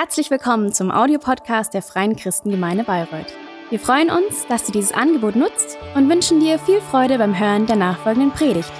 Herzlich 0.00 0.30
willkommen 0.30 0.72
zum 0.72 0.92
Audiopodcast 0.92 1.74
der 1.74 1.82
Freien 1.82 2.14
Christengemeinde 2.14 2.84
Bayreuth. 2.84 3.34
Wir 3.68 3.80
freuen 3.80 4.10
uns, 4.10 4.46
dass 4.46 4.62
du 4.62 4.70
dieses 4.70 4.92
Angebot 4.92 5.34
nutzt 5.34 5.76
und 5.96 6.08
wünschen 6.08 6.38
dir 6.38 6.60
viel 6.60 6.80
Freude 6.80 7.18
beim 7.18 7.36
Hören 7.36 7.66
der 7.66 7.74
nachfolgenden 7.74 8.30
Predigt. 8.30 8.70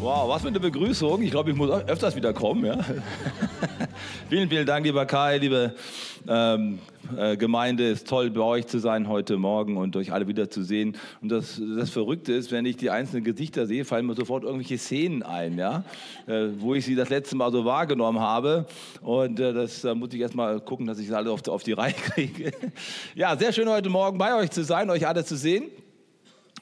Wow, 0.00 0.30
was 0.30 0.40
für 0.40 0.48
eine 0.48 0.58
Begrüßung. 0.58 1.20
Ich 1.20 1.30
glaube, 1.30 1.50
ich 1.50 1.56
muss 1.56 1.68
öfters 1.68 2.16
wieder 2.16 2.32
kommen. 2.32 2.64
Ja? 2.64 2.78
Vielen, 4.34 4.50
vielen 4.50 4.66
Dank, 4.66 4.84
lieber 4.84 5.06
Kai, 5.06 5.38
liebe 5.38 5.76
ähm, 6.26 6.80
äh, 7.16 7.36
Gemeinde. 7.36 7.88
Es 7.88 7.98
ist 7.98 8.08
toll, 8.08 8.30
bei 8.30 8.40
euch 8.40 8.66
zu 8.66 8.80
sein 8.80 9.06
heute 9.06 9.36
Morgen 9.36 9.76
und 9.76 9.94
euch 9.94 10.12
alle 10.12 10.26
wieder 10.26 10.50
zu 10.50 10.64
sehen. 10.64 10.96
Und 11.22 11.28
das, 11.28 11.62
das 11.78 11.90
Verrückte 11.90 12.32
ist, 12.32 12.50
wenn 12.50 12.66
ich 12.66 12.76
die 12.76 12.90
einzelnen 12.90 13.22
Gesichter 13.22 13.68
sehe, 13.68 13.84
fallen 13.84 14.06
mir 14.06 14.16
sofort 14.16 14.42
irgendwelche 14.42 14.76
Szenen 14.76 15.22
ein, 15.22 15.56
ja? 15.56 15.84
Äh, 16.26 16.48
wo 16.58 16.74
ich 16.74 16.84
sie 16.84 16.96
das 16.96 17.10
letzte 17.10 17.36
Mal 17.36 17.52
so 17.52 17.64
wahrgenommen 17.64 18.18
habe. 18.18 18.66
Und 19.02 19.38
äh, 19.38 19.52
das 19.52 19.82
da 19.82 19.94
muss 19.94 20.12
ich 20.12 20.20
erst 20.20 20.34
mal 20.34 20.60
gucken, 20.60 20.88
dass 20.88 20.98
ich 20.98 21.06
es 21.06 21.12
alle 21.14 21.30
auf, 21.30 21.46
auf 21.46 21.62
die 21.62 21.72
Reihe 21.74 21.92
kriege. 21.92 22.50
ja, 23.14 23.36
sehr 23.36 23.52
schön 23.52 23.68
heute 23.68 23.88
Morgen 23.88 24.18
bei 24.18 24.34
euch 24.34 24.50
zu 24.50 24.64
sein, 24.64 24.90
euch 24.90 25.06
alle 25.06 25.24
zu 25.24 25.36
sehen. 25.36 25.66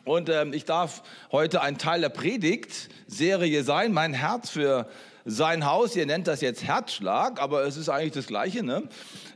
Und 0.05 0.29
ähm, 0.29 0.53
ich 0.53 0.67
darf 0.67 1.03
heute 1.31 1.63
ein 1.63 1.79
Teil 1.79 2.03
der 2.03 2.11
Predigtserie 2.11 3.63
sein, 3.63 3.95
mein 3.95 4.13
Herz 4.13 4.51
für 4.51 4.89
sein 5.25 5.67
Haus. 5.67 5.97
Ihr 5.97 6.07
nennt 6.07 6.27
das 6.27 6.41
jetzt 6.41 6.65
Herzschlag, 6.65 7.41
aber 7.41 7.65
es 7.65 7.77
ist 7.77 7.89
eigentlich 7.89 8.13
das 8.13 8.27
Gleiche. 8.27 8.63
Ne? 8.63 8.89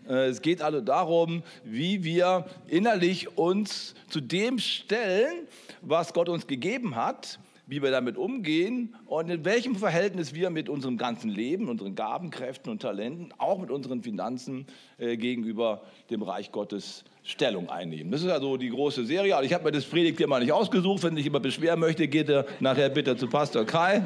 Äh, 0.09 0.27
es 0.27 0.43
geht 0.43 0.63
also 0.63 0.81
darum, 0.81 1.43
wie 1.65 2.05
wir 2.05 2.47
innerlich 2.67 3.37
uns 3.37 3.95
zu 4.09 4.21
dem 4.21 4.59
stellen, 4.59 5.47
was 5.83 6.13
Gott 6.13 6.29
uns 6.29 6.47
gegeben 6.47 6.97
hat, 6.97 7.39
wie 7.67 7.83
wir 7.83 7.91
damit 7.91 8.17
umgehen 8.17 8.95
und 9.07 9.29
in 9.29 9.45
welchem 9.45 9.75
Verhältnis 9.75 10.35
wir 10.35 10.51
mit 10.51 10.69
unserem 10.69 10.97
ganzen 10.97 11.31
Leben, 11.31 11.69
unseren 11.69 11.97
Gaben, 11.97 12.31
Kräften 12.31 12.71
und 12.71 12.81
Talenten, 12.81 13.33
auch 13.39 13.59
mit 13.59 13.71
unseren 13.71 14.03
Finanzen 14.03 14.67
äh, 14.99 15.17
gegenüber 15.17 15.83
dem 16.11 16.23
Reich 16.23 16.53
Gottes 16.53 17.05
Stellung 17.27 17.69
einnehmen. 17.69 18.13
Das 18.13 18.23
ist 18.23 18.31
also 18.31 18.57
die 18.57 18.69
große 18.69 19.05
Serie. 19.05 19.35
Also 19.35 19.47
ich 19.47 19.53
habe 19.53 19.65
mir 19.65 19.73
das 19.73 19.85
Predigt 19.85 20.17
hier 20.17 20.29
mal 20.29 20.41
nicht 20.41 20.53
ausgesucht. 20.53 21.03
Wenn 21.03 21.17
sich 21.17 21.27
immer 21.27 21.41
beschweren 21.41 21.81
möchte, 21.81 22.07
geht 22.07 22.29
er 22.29 22.47
nachher 22.61 22.89
bitte 22.89 23.17
zu 23.17 23.27
Pastor 23.27 23.65
Kai. 23.65 24.01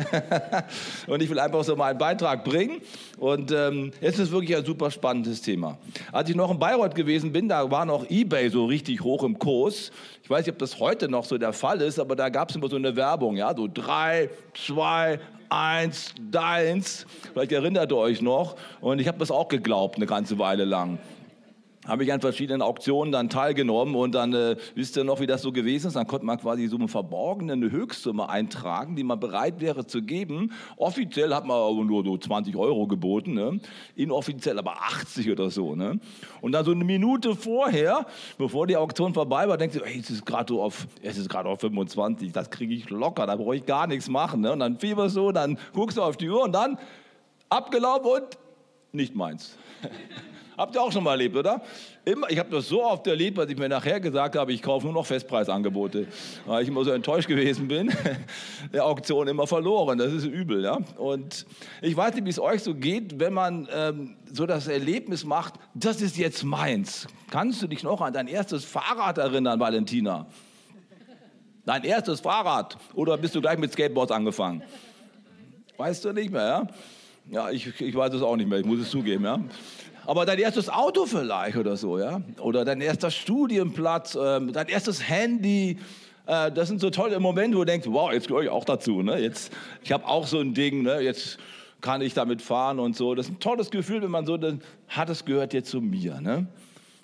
und 1.07 1.23
ich 1.23 1.29
will 1.29 1.39
einfach 1.39 1.63
so 1.63 1.77
mal 1.77 1.91
einen 1.91 1.99
Beitrag 1.99 2.45
bringen. 2.45 2.81
Und 3.19 3.53
ähm, 3.53 3.93
es 4.01 4.19
ist 4.19 4.33
wirklich 4.33 4.57
ein 4.57 4.65
super 4.65 4.91
spannendes 4.91 5.43
Thema. 5.43 5.77
Als 6.13 6.31
ich 6.31 6.35
noch 6.35 6.51
in 6.51 6.59
Bayreuth 6.59 6.95
gewesen 6.95 7.31
bin, 7.31 7.47
da 7.47 7.71
war 7.71 7.85
noch 7.85 8.09
Ebay 8.09 8.49
so 8.49 8.65
richtig 8.65 9.03
hoch 9.03 9.23
im 9.23 9.39
Kurs. 9.39 9.93
Ich 10.23 10.31
weiß 10.31 10.47
nicht, 10.47 10.55
ob 10.55 10.59
das 10.59 10.81
heute 10.81 11.11
noch 11.11 11.27
so 11.27 11.37
der 11.37 11.53
Fall 11.53 11.83
ist, 11.83 11.99
aber 11.99 12.17
da 12.17 12.31
gab 12.31 12.49
es 12.49 12.57
immer 12.57 12.71
so 12.71 12.77
eine 12.77 12.97
Werbung, 12.97 13.37
ja, 13.37 13.55
so 13.55 13.69
drei, 13.71 14.31
zwei, 14.55 15.21
eins, 15.51 16.15
deins. 16.31 17.05
Vielleicht 17.35 17.53
erinnert 17.53 17.93
ihr 17.93 17.99
euch 17.99 18.23
noch. 18.23 18.57
Und 18.81 18.99
ich 18.99 19.09
habe 19.09 19.19
das 19.19 19.31
auch 19.31 19.49
geglaubt 19.49 19.97
eine 19.97 20.07
ganze 20.07 20.39
Weile 20.39 20.65
lang 20.65 20.99
habe 21.91 22.05
ich 22.05 22.13
an 22.13 22.21
verschiedenen 22.21 22.63
Auktionen 22.63 23.11
dann 23.11 23.29
teilgenommen 23.29 23.97
und 23.97 24.15
dann 24.15 24.33
äh, 24.33 24.57
wisst 24.77 24.97
ihr 24.97 25.03
noch, 25.03 25.19
wie 25.19 25.27
das 25.27 25.43
so 25.43 25.51
gewesen 25.51 25.89
ist. 25.89 25.97
Dann 25.97 26.07
konnte 26.07 26.25
man 26.25 26.39
quasi 26.39 26.69
so 26.69 26.77
eine 26.77 26.87
verborgene 26.87 27.71
Höchstsumme 27.71 28.29
eintragen, 28.29 28.95
die 28.95 29.03
man 29.03 29.19
bereit 29.19 29.61
wäre 29.61 29.85
zu 29.85 30.01
geben. 30.01 30.53
Offiziell 30.77 31.35
hat 31.35 31.45
man 31.45 31.57
aber 31.57 31.85
nur 31.85 32.05
so 32.05 32.17
20 32.17 32.55
Euro 32.55 32.87
geboten, 32.87 33.35
ne? 33.35 33.61
inoffiziell 33.97 34.57
aber 34.59 34.81
80 34.83 35.31
oder 35.31 35.51
so. 35.51 35.75
Ne? 35.75 35.99
Und 36.41 36.53
dann 36.53 36.65
so 36.65 36.71
eine 36.71 36.85
Minute 36.85 37.35
vorher, 37.35 38.07
bevor 38.39 38.69
die 38.69 38.77
Auktion 38.77 39.13
vorbei 39.13 39.49
war, 39.49 39.59
denkst 39.59 39.77
du, 39.77 39.85
hey, 39.85 39.99
es 39.99 40.11
ist 40.11 40.25
gerade 40.25 40.55
auf, 40.55 40.87
es 41.03 41.19
ist 41.19 41.29
gerade 41.29 41.49
auf 41.49 41.61
25, 41.61 42.31
das 42.31 42.51
kriege 42.51 42.73
ich 42.73 42.89
locker, 42.89 43.27
da 43.27 43.35
brauche 43.35 43.57
ich 43.57 43.67
gar 43.67 43.89
nichts 43.89 44.09
machen. 44.09 44.43
Ne? 44.43 44.53
Und 44.53 44.61
dann 44.61 44.79
fieberst 44.79 45.17
du, 45.17 45.33
dann 45.33 45.59
guckst 45.73 45.99
du 45.99 46.03
auf 46.03 46.17
die 46.17 46.29
Uhr 46.29 46.45
und 46.45 46.53
dann 46.53 46.79
abgelaufen 47.49 48.07
und 48.13 48.39
nicht 48.93 49.17
meins. 49.17 49.59
Habt 50.61 50.75
ihr 50.75 50.83
auch 50.83 50.93
schon 50.93 51.03
mal 51.03 51.13
erlebt, 51.13 51.35
oder? 51.35 51.63
Immer, 52.05 52.29
ich 52.29 52.39
habe 52.39 52.51
das 52.51 52.69
so 52.69 52.85
oft 52.85 53.07
erlebt, 53.07 53.39
was 53.39 53.49
ich 53.49 53.57
mir 53.57 53.71
nachher 53.71 53.99
gesagt 53.99 54.37
habe, 54.37 54.53
ich 54.53 54.61
kaufe 54.61 54.85
nur 54.85 54.93
noch 54.93 55.07
Festpreisangebote. 55.07 56.07
Weil 56.45 56.63
ich 56.63 56.69
immer 56.69 56.85
so 56.85 56.91
enttäuscht 56.91 57.29
gewesen 57.29 57.67
bin, 57.67 57.91
der 58.75 58.85
Auktion 58.85 59.27
immer 59.27 59.47
verloren. 59.47 59.97
Das 59.97 60.13
ist 60.13 60.27
übel. 60.27 60.63
Ja? 60.63 60.77
Und 60.99 61.47
ich 61.81 61.97
weiß 61.97 62.15
nicht, 62.15 62.27
wie 62.27 62.29
es 62.29 62.39
euch 62.39 62.63
so 62.63 62.75
geht, 62.75 63.19
wenn 63.19 63.33
man 63.33 63.69
ähm, 63.73 64.17
so 64.31 64.45
das 64.45 64.69
Erlebnis 64.69 65.25
macht, 65.25 65.55
das 65.73 66.03
ist 66.03 66.19
jetzt 66.19 66.45
meins. 66.45 67.09
Kannst 67.31 67.63
du 67.63 67.67
dich 67.67 67.83
noch 67.83 68.03
an 68.03 68.13
dein 68.13 68.29
erstes 68.29 68.67
Fahrrad 68.67 69.17
erinnern, 69.17 69.59
Valentina? 69.59 70.27
Dein 71.65 71.85
erstes 71.85 72.21
Fahrrad? 72.21 72.77
Oder 72.93 73.17
bist 73.17 73.35
du 73.35 73.41
gleich 73.41 73.57
mit 73.57 73.73
Skateboards 73.73 74.13
angefangen? 74.13 74.63
Weißt 75.79 76.05
du 76.05 76.13
nicht 76.13 76.31
mehr, 76.31 76.47
ja? 76.47 76.67
Ja, 77.31 77.51
ich, 77.51 77.81
ich 77.81 77.95
weiß 77.95 78.13
es 78.13 78.23
auch 78.23 78.35
nicht 78.35 78.49
mehr, 78.49 78.59
ich 78.59 78.67
muss 78.67 78.81
es 78.81 78.91
zugeben, 78.91 79.25
ja 79.25 79.41
aber 80.07 80.27
dein 80.27 80.39
erstes 80.39 80.69
Auto 80.69 81.07
vielleicht 81.07 81.57
oder 81.57 81.77
so, 81.77 81.99
ja? 81.99 82.21
Oder 82.41 82.65
dein 82.65 82.81
erster 82.81 83.11
Studienplatz, 83.11 84.17
ähm, 84.21 84.53
dein 84.53 84.69
erstes 84.69 85.09
Handy. 85.09 85.79
Äh, 86.27 86.53
das 86.53 86.69
sind 86.69 86.81
so 86.81 86.91
tolle 86.91 87.19
Momente, 87.21 87.57
wo 87.57 87.61
du 87.61 87.67
denkst, 87.67 87.87
wow, 87.91 88.13
jetzt 88.13 88.29
gehöre 88.29 88.43
ich 88.43 88.49
auch 88.49 88.65
dazu. 88.65 89.03
Ne? 89.03 89.19
Jetzt, 89.19 89.53
ich 89.83 89.93
habe 89.93 90.07
auch 90.07 90.27
so 90.27 90.41
ein 90.41 90.55
Ding, 90.55 90.83
ne? 90.83 91.01
jetzt 91.01 91.39
kann 91.81 92.03
ich 92.03 92.15
damit 92.15 92.43
fahren 92.43 92.79
und 92.79 92.97
so. 92.97 93.15
Das 93.15 93.27
ist 93.27 93.33
ein 93.33 93.41
tolles 93.41 93.71
Gefühl, 93.71 94.03
wenn 94.03 94.11
man 94.11 94.27
so 94.27 94.37
dann 94.37 94.61
hat, 94.89 95.09
es 95.09 95.25
gehört 95.25 95.55
jetzt 95.55 95.71
zu 95.71 95.81
mir. 95.81 96.21
Ne? 96.21 96.47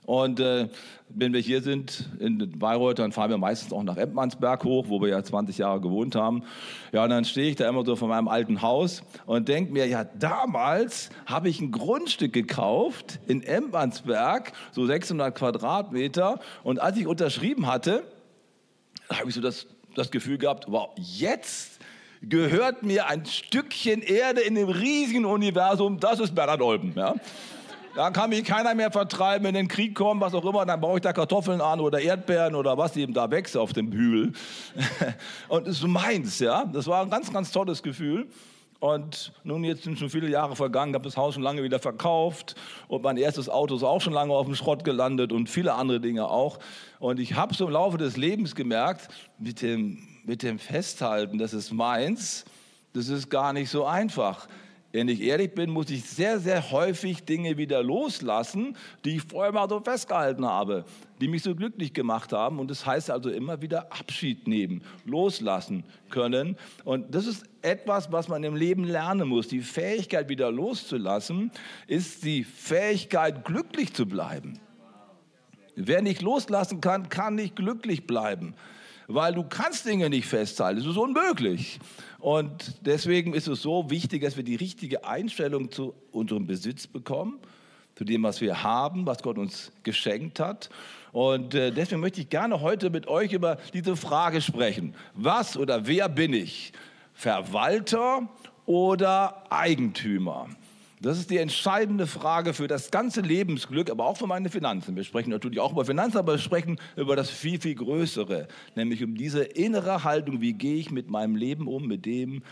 Und 0.06 0.38
äh, 0.38 0.68
wenn 1.08 1.32
wir 1.32 1.40
hier 1.40 1.62
sind 1.62 2.08
in 2.20 2.58
Bayreuth, 2.58 3.00
dann 3.00 3.10
fahren 3.10 3.30
wir 3.30 3.38
meistens 3.38 3.72
auch 3.72 3.82
nach 3.82 3.96
Emmmansberg 3.96 4.62
hoch, 4.62 4.86
wo 4.88 5.00
wir 5.00 5.08
ja 5.08 5.22
20 5.22 5.58
Jahre 5.58 5.80
gewohnt 5.80 6.14
haben. 6.14 6.44
Ja, 6.92 7.02
und 7.04 7.10
dann 7.10 7.24
stehe 7.24 7.50
ich 7.50 7.56
da 7.56 7.68
immer 7.68 7.84
so 7.84 7.96
vor 7.96 8.06
meinem 8.06 8.28
alten 8.28 8.62
Haus 8.62 9.02
und 9.26 9.48
denke 9.48 9.72
mir, 9.72 9.86
ja, 9.88 10.04
damals 10.04 11.10
habe 11.26 11.48
ich 11.48 11.60
ein 11.60 11.72
Grundstück 11.72 12.32
gekauft 12.32 13.18
in 13.26 13.42
Emmmansberg, 13.42 14.52
so 14.70 14.86
600 14.86 15.34
Quadratmeter. 15.34 16.38
Und 16.62 16.80
als 16.80 16.96
ich 16.96 17.08
unterschrieben 17.08 17.66
hatte, 17.66 18.04
habe 19.10 19.28
ich 19.28 19.34
so 19.34 19.40
das, 19.40 19.66
das 19.96 20.12
Gefühl 20.12 20.38
gehabt, 20.38 20.66
wow, 20.68 20.90
jetzt 20.96 21.80
gehört 22.22 22.84
mir 22.84 23.08
ein 23.08 23.26
Stückchen 23.26 24.02
Erde 24.02 24.40
in 24.40 24.54
dem 24.54 24.68
riesigen 24.68 25.24
Universum, 25.24 25.98
das 25.98 26.20
ist 26.20 26.34
Bernhard 26.34 26.62
Olben. 26.62 26.92
Ja? 26.96 27.16
Da 27.96 28.10
kann 28.10 28.28
mich 28.28 28.44
keiner 28.44 28.74
mehr 28.74 28.90
vertreiben, 28.90 29.46
in 29.46 29.54
den 29.54 29.68
Krieg 29.68 29.94
kommen, 29.94 30.20
was 30.20 30.34
auch 30.34 30.44
immer. 30.44 30.66
Dann 30.66 30.82
baue 30.82 30.98
ich 30.98 31.02
da 31.02 31.14
Kartoffeln 31.14 31.62
an 31.62 31.80
oder 31.80 31.98
Erdbeeren 31.98 32.54
oder 32.54 32.76
was 32.76 32.94
eben 32.94 33.14
da 33.14 33.30
wächst 33.30 33.56
auf 33.56 33.72
dem 33.72 33.90
Hügel. 33.90 34.34
Und 35.48 35.66
es 35.66 35.78
ist 35.78 35.86
meins, 35.86 36.38
ja. 36.38 36.66
Das 36.66 36.86
war 36.88 37.02
ein 37.02 37.08
ganz, 37.08 37.32
ganz 37.32 37.50
tolles 37.50 37.82
Gefühl. 37.82 38.28
Und 38.80 39.32
nun 39.44 39.64
jetzt 39.64 39.84
sind 39.84 39.98
schon 39.98 40.10
viele 40.10 40.28
Jahre 40.28 40.56
vergangen, 40.56 40.92
habe 40.92 41.04
das 41.04 41.16
Haus 41.16 41.32
schon 41.32 41.42
lange 41.42 41.62
wieder 41.62 41.78
verkauft 41.78 42.54
und 42.88 43.02
mein 43.02 43.16
erstes 43.16 43.48
Auto 43.48 43.74
ist 43.74 43.82
auch 43.82 44.02
schon 44.02 44.12
lange 44.12 44.34
auf 44.34 44.44
dem 44.44 44.54
Schrott 44.54 44.84
gelandet 44.84 45.32
und 45.32 45.48
viele 45.48 45.72
andere 45.72 45.98
Dinge 45.98 46.28
auch. 46.28 46.58
Und 46.98 47.18
ich 47.18 47.32
habe 47.32 47.54
so 47.54 47.64
im 47.66 47.72
Laufe 47.72 47.96
des 47.96 48.18
Lebens 48.18 48.54
gemerkt, 48.54 49.08
mit 49.38 49.62
dem, 49.62 50.06
mit 50.26 50.42
dem 50.42 50.58
Festhalten, 50.58 51.38
das 51.38 51.54
ist 51.54 51.72
meins, 51.72 52.44
das 52.92 53.08
ist 53.08 53.30
gar 53.30 53.54
nicht 53.54 53.70
so 53.70 53.86
einfach. 53.86 54.46
Wenn 54.96 55.08
ich 55.08 55.20
ehrlich 55.20 55.52
bin, 55.52 55.68
muss 55.68 55.90
ich 55.90 56.04
sehr, 56.04 56.40
sehr 56.40 56.70
häufig 56.70 57.22
Dinge 57.24 57.58
wieder 57.58 57.82
loslassen, 57.82 58.78
die 59.04 59.16
ich 59.16 59.24
vorher 59.24 59.52
mal 59.52 59.68
so 59.68 59.78
festgehalten 59.78 60.46
habe, 60.46 60.86
die 61.20 61.28
mich 61.28 61.42
so 61.42 61.54
glücklich 61.54 61.92
gemacht 61.92 62.32
haben. 62.32 62.58
Und 62.58 62.70
das 62.70 62.86
heißt 62.86 63.10
also 63.10 63.28
immer 63.28 63.60
wieder 63.60 63.92
Abschied 63.92 64.48
nehmen, 64.48 64.80
loslassen 65.04 65.84
können. 66.08 66.56
Und 66.86 67.14
das 67.14 67.26
ist 67.26 67.44
etwas, 67.60 68.10
was 68.10 68.28
man 68.28 68.42
im 68.42 68.56
Leben 68.56 68.84
lernen 68.84 69.28
muss. 69.28 69.48
Die 69.48 69.60
Fähigkeit, 69.60 70.30
wieder 70.30 70.50
loszulassen, 70.50 71.50
ist 71.86 72.24
die 72.24 72.42
Fähigkeit, 72.42 73.44
glücklich 73.44 73.92
zu 73.92 74.06
bleiben. 74.06 74.58
Wer 75.74 76.00
nicht 76.00 76.22
loslassen 76.22 76.80
kann, 76.80 77.10
kann 77.10 77.34
nicht 77.34 77.54
glücklich 77.54 78.06
bleiben 78.06 78.54
weil 79.08 79.34
du 79.34 79.44
kannst 79.44 79.86
Dinge 79.86 80.10
nicht 80.10 80.26
festhalten. 80.26 80.80
Es 80.80 80.86
ist 80.86 80.96
unmöglich. 80.96 81.78
Und 82.18 82.74
deswegen 82.80 83.34
ist 83.34 83.46
es 83.46 83.62
so 83.62 83.90
wichtig, 83.90 84.22
dass 84.22 84.36
wir 84.36 84.44
die 84.44 84.56
richtige 84.56 85.04
Einstellung 85.04 85.70
zu 85.70 85.94
unserem 86.12 86.46
Besitz 86.46 86.86
bekommen, 86.86 87.38
zu 87.94 88.04
dem, 88.04 88.22
was 88.22 88.40
wir 88.40 88.62
haben, 88.62 89.06
was 89.06 89.22
Gott 89.22 89.38
uns 89.38 89.72
geschenkt 89.82 90.40
hat. 90.40 90.70
Und 91.12 91.54
äh, 91.54 91.70
deswegen 91.70 92.00
möchte 92.00 92.20
ich 92.20 92.28
gerne 92.28 92.60
heute 92.60 92.90
mit 92.90 93.06
euch 93.06 93.32
über 93.32 93.58
diese 93.72 93.96
Frage 93.96 94.40
sprechen. 94.40 94.94
Was 95.14 95.56
oder 95.56 95.86
wer 95.86 96.08
bin 96.08 96.34
ich? 96.34 96.72
Verwalter 97.14 98.28
oder 98.66 99.44
Eigentümer? 99.50 100.48
Das 101.06 101.18
ist 101.18 101.30
die 101.30 101.38
entscheidende 101.38 102.08
Frage 102.08 102.52
für 102.52 102.66
das 102.66 102.90
ganze 102.90 103.20
Lebensglück, 103.20 103.90
aber 103.90 104.06
auch 104.06 104.16
für 104.16 104.26
meine 104.26 104.50
Finanzen. 104.50 104.96
Wir 104.96 105.04
sprechen 105.04 105.30
natürlich 105.30 105.60
auch 105.60 105.70
über 105.70 105.84
Finanzen, 105.84 106.18
aber 106.18 106.32
wir 106.32 106.40
sprechen 106.40 106.80
über 106.96 107.14
das 107.14 107.30
viel, 107.30 107.60
viel 107.60 107.76
Größere, 107.76 108.48
nämlich 108.74 109.04
um 109.04 109.14
diese 109.14 109.44
innere 109.44 110.02
Haltung, 110.02 110.40
wie 110.40 110.52
gehe 110.52 110.74
ich 110.74 110.90
mit 110.90 111.08
meinem 111.08 111.36
Leben 111.36 111.68
um, 111.68 111.86
mit 111.86 112.06
dem, 112.06 112.42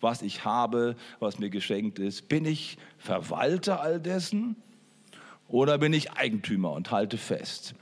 was 0.00 0.22
ich 0.22 0.44
habe, 0.44 0.94
was 1.18 1.40
mir 1.40 1.50
geschenkt 1.50 1.98
ist? 1.98 2.28
Bin 2.28 2.44
ich 2.44 2.78
Verwalter 2.98 3.80
all 3.80 3.98
dessen 3.98 4.54
oder 5.48 5.78
bin 5.78 5.92
ich 5.92 6.12
Eigentümer 6.12 6.70
und 6.70 6.92
halte 6.92 7.18
fest? 7.18 7.74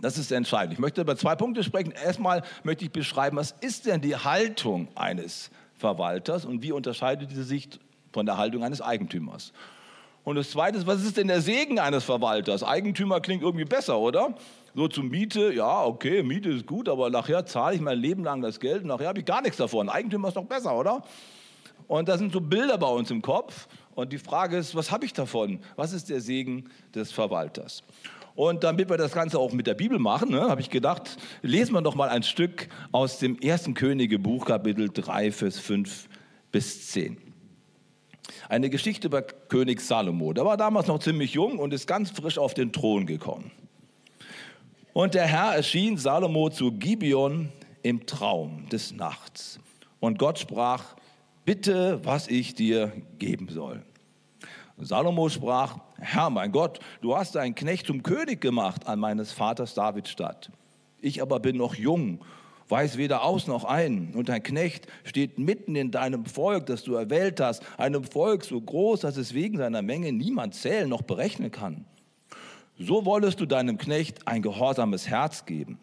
Das 0.00 0.16
ist 0.16 0.30
entscheidend. 0.30 0.74
Ich 0.74 0.78
möchte 0.78 1.00
über 1.00 1.16
zwei 1.16 1.34
Punkte 1.34 1.64
sprechen. 1.64 1.90
Erstmal 1.90 2.44
möchte 2.62 2.84
ich 2.84 2.92
beschreiben, 2.92 3.36
was 3.36 3.50
ist 3.50 3.86
denn 3.86 4.00
die 4.00 4.14
Haltung 4.14 4.86
eines 4.94 5.50
Verwalters 5.74 6.44
und 6.44 6.62
wie 6.62 6.70
unterscheidet 6.70 7.30
sie 7.32 7.42
sich 7.42 7.80
von 8.16 8.24
der 8.24 8.38
Haltung 8.38 8.64
eines 8.64 8.80
Eigentümers? 8.80 9.52
Und 10.24 10.36
das 10.36 10.50
Zweite 10.50 10.78
ist, 10.78 10.86
was 10.86 11.04
ist 11.04 11.18
denn 11.18 11.28
der 11.28 11.42
Segen 11.42 11.78
eines 11.78 12.02
Verwalters? 12.02 12.64
Eigentümer 12.64 13.20
klingt 13.20 13.42
irgendwie 13.42 13.66
besser, 13.66 13.98
oder? 13.98 14.34
So 14.74 14.88
zur 14.88 15.04
Miete, 15.04 15.52
ja, 15.52 15.84
okay, 15.84 16.22
Miete 16.22 16.48
ist 16.48 16.66
gut, 16.66 16.88
aber 16.88 17.10
nachher 17.10 17.44
zahle 17.44 17.74
ich 17.76 17.82
mein 17.82 17.98
Leben 17.98 18.24
lang 18.24 18.40
das 18.40 18.58
Geld 18.58 18.82
und 18.82 18.88
nachher 18.88 19.08
habe 19.08 19.18
ich 19.18 19.26
gar 19.26 19.42
nichts 19.42 19.58
davon. 19.58 19.90
Eigentümer 19.90 20.28
ist 20.28 20.36
doch 20.38 20.46
besser, 20.46 20.74
oder? 20.74 21.02
Und 21.88 22.08
das 22.08 22.18
sind 22.18 22.32
so 22.32 22.40
Bilder 22.40 22.78
bei 22.78 22.88
uns 22.88 23.10
im 23.10 23.20
Kopf. 23.20 23.68
Und 23.94 24.14
die 24.14 24.18
Frage 24.18 24.56
ist, 24.56 24.74
was 24.74 24.90
habe 24.90 25.04
ich 25.04 25.12
davon? 25.12 25.60
Was 25.76 25.92
ist 25.92 26.08
der 26.08 26.22
Segen 26.22 26.70
des 26.94 27.12
Verwalters? 27.12 27.82
Und 28.34 28.64
damit 28.64 28.88
wir 28.88 28.96
das 28.96 29.12
Ganze 29.12 29.38
auch 29.38 29.52
mit 29.52 29.66
der 29.66 29.74
Bibel 29.74 29.98
machen, 29.98 30.30
ne, 30.30 30.40
habe 30.40 30.62
ich 30.62 30.70
gedacht, 30.70 31.18
lesen 31.42 31.74
wir 31.74 31.82
doch 31.82 31.94
mal 31.94 32.08
ein 32.08 32.22
Stück 32.22 32.68
aus 32.92 33.18
dem 33.18 33.38
ersten 33.38 33.74
Königebuch, 33.74 34.46
Kapitel 34.46 34.88
3, 34.88 35.32
Vers 35.32 35.58
5 35.58 36.08
bis 36.50 36.90
10. 36.90 37.25
Eine 38.48 38.70
Geschichte 38.70 39.08
über 39.08 39.22
König 39.22 39.80
Salomo. 39.80 40.32
Der 40.32 40.44
war 40.44 40.56
damals 40.56 40.86
noch 40.86 40.98
ziemlich 40.98 41.32
jung 41.32 41.58
und 41.58 41.72
ist 41.72 41.86
ganz 41.86 42.10
frisch 42.10 42.38
auf 42.38 42.54
den 42.54 42.72
Thron 42.72 43.06
gekommen. 43.06 43.50
Und 44.92 45.14
der 45.14 45.26
Herr 45.26 45.54
erschien 45.54 45.98
Salomo 45.98 46.48
zu 46.48 46.72
Gibeon 46.72 47.52
im 47.82 48.06
Traum 48.06 48.68
des 48.70 48.92
Nachts. 48.92 49.60
Und 50.00 50.18
Gott 50.18 50.38
sprach, 50.38 50.96
bitte, 51.44 52.04
was 52.04 52.28
ich 52.28 52.54
dir 52.54 52.92
geben 53.18 53.48
soll. 53.48 53.82
Salomo 54.78 55.28
sprach, 55.28 55.78
Herr 55.98 56.28
mein 56.30 56.52
Gott, 56.52 56.80
du 57.00 57.16
hast 57.16 57.34
deinen 57.34 57.54
Knecht 57.54 57.86
zum 57.86 58.02
König 58.02 58.40
gemacht 58.40 58.86
an 58.86 58.98
meines 58.98 59.32
Vaters 59.32 59.74
David 59.74 60.08
Stadt. 60.08 60.50
Ich 61.00 61.22
aber 61.22 61.40
bin 61.40 61.56
noch 61.56 61.74
jung, 61.74 62.20
weiß 62.68 62.96
weder 62.96 63.22
aus 63.22 63.46
noch 63.46 63.64
ein. 63.64 64.12
Und 64.14 64.28
dein 64.28 64.42
Knecht 64.42 64.86
steht 65.04 65.38
mitten 65.38 65.76
in 65.76 65.90
deinem 65.90 66.24
Volk, 66.26 66.66
das 66.66 66.82
du 66.82 66.94
erwählt 66.94 67.40
hast, 67.40 67.62
einem 67.78 68.04
Volk 68.04 68.44
so 68.44 68.60
groß, 68.60 69.00
dass 69.00 69.16
es 69.16 69.34
wegen 69.34 69.58
seiner 69.58 69.82
Menge 69.82 70.12
niemand 70.12 70.54
zählen 70.54 70.88
noch 70.88 71.02
berechnen 71.02 71.50
kann. 71.50 71.84
So 72.78 73.04
wollest 73.04 73.40
du 73.40 73.46
deinem 73.46 73.78
Knecht 73.78 74.28
ein 74.28 74.42
gehorsames 74.42 75.08
Herz 75.08 75.46
geben, 75.46 75.78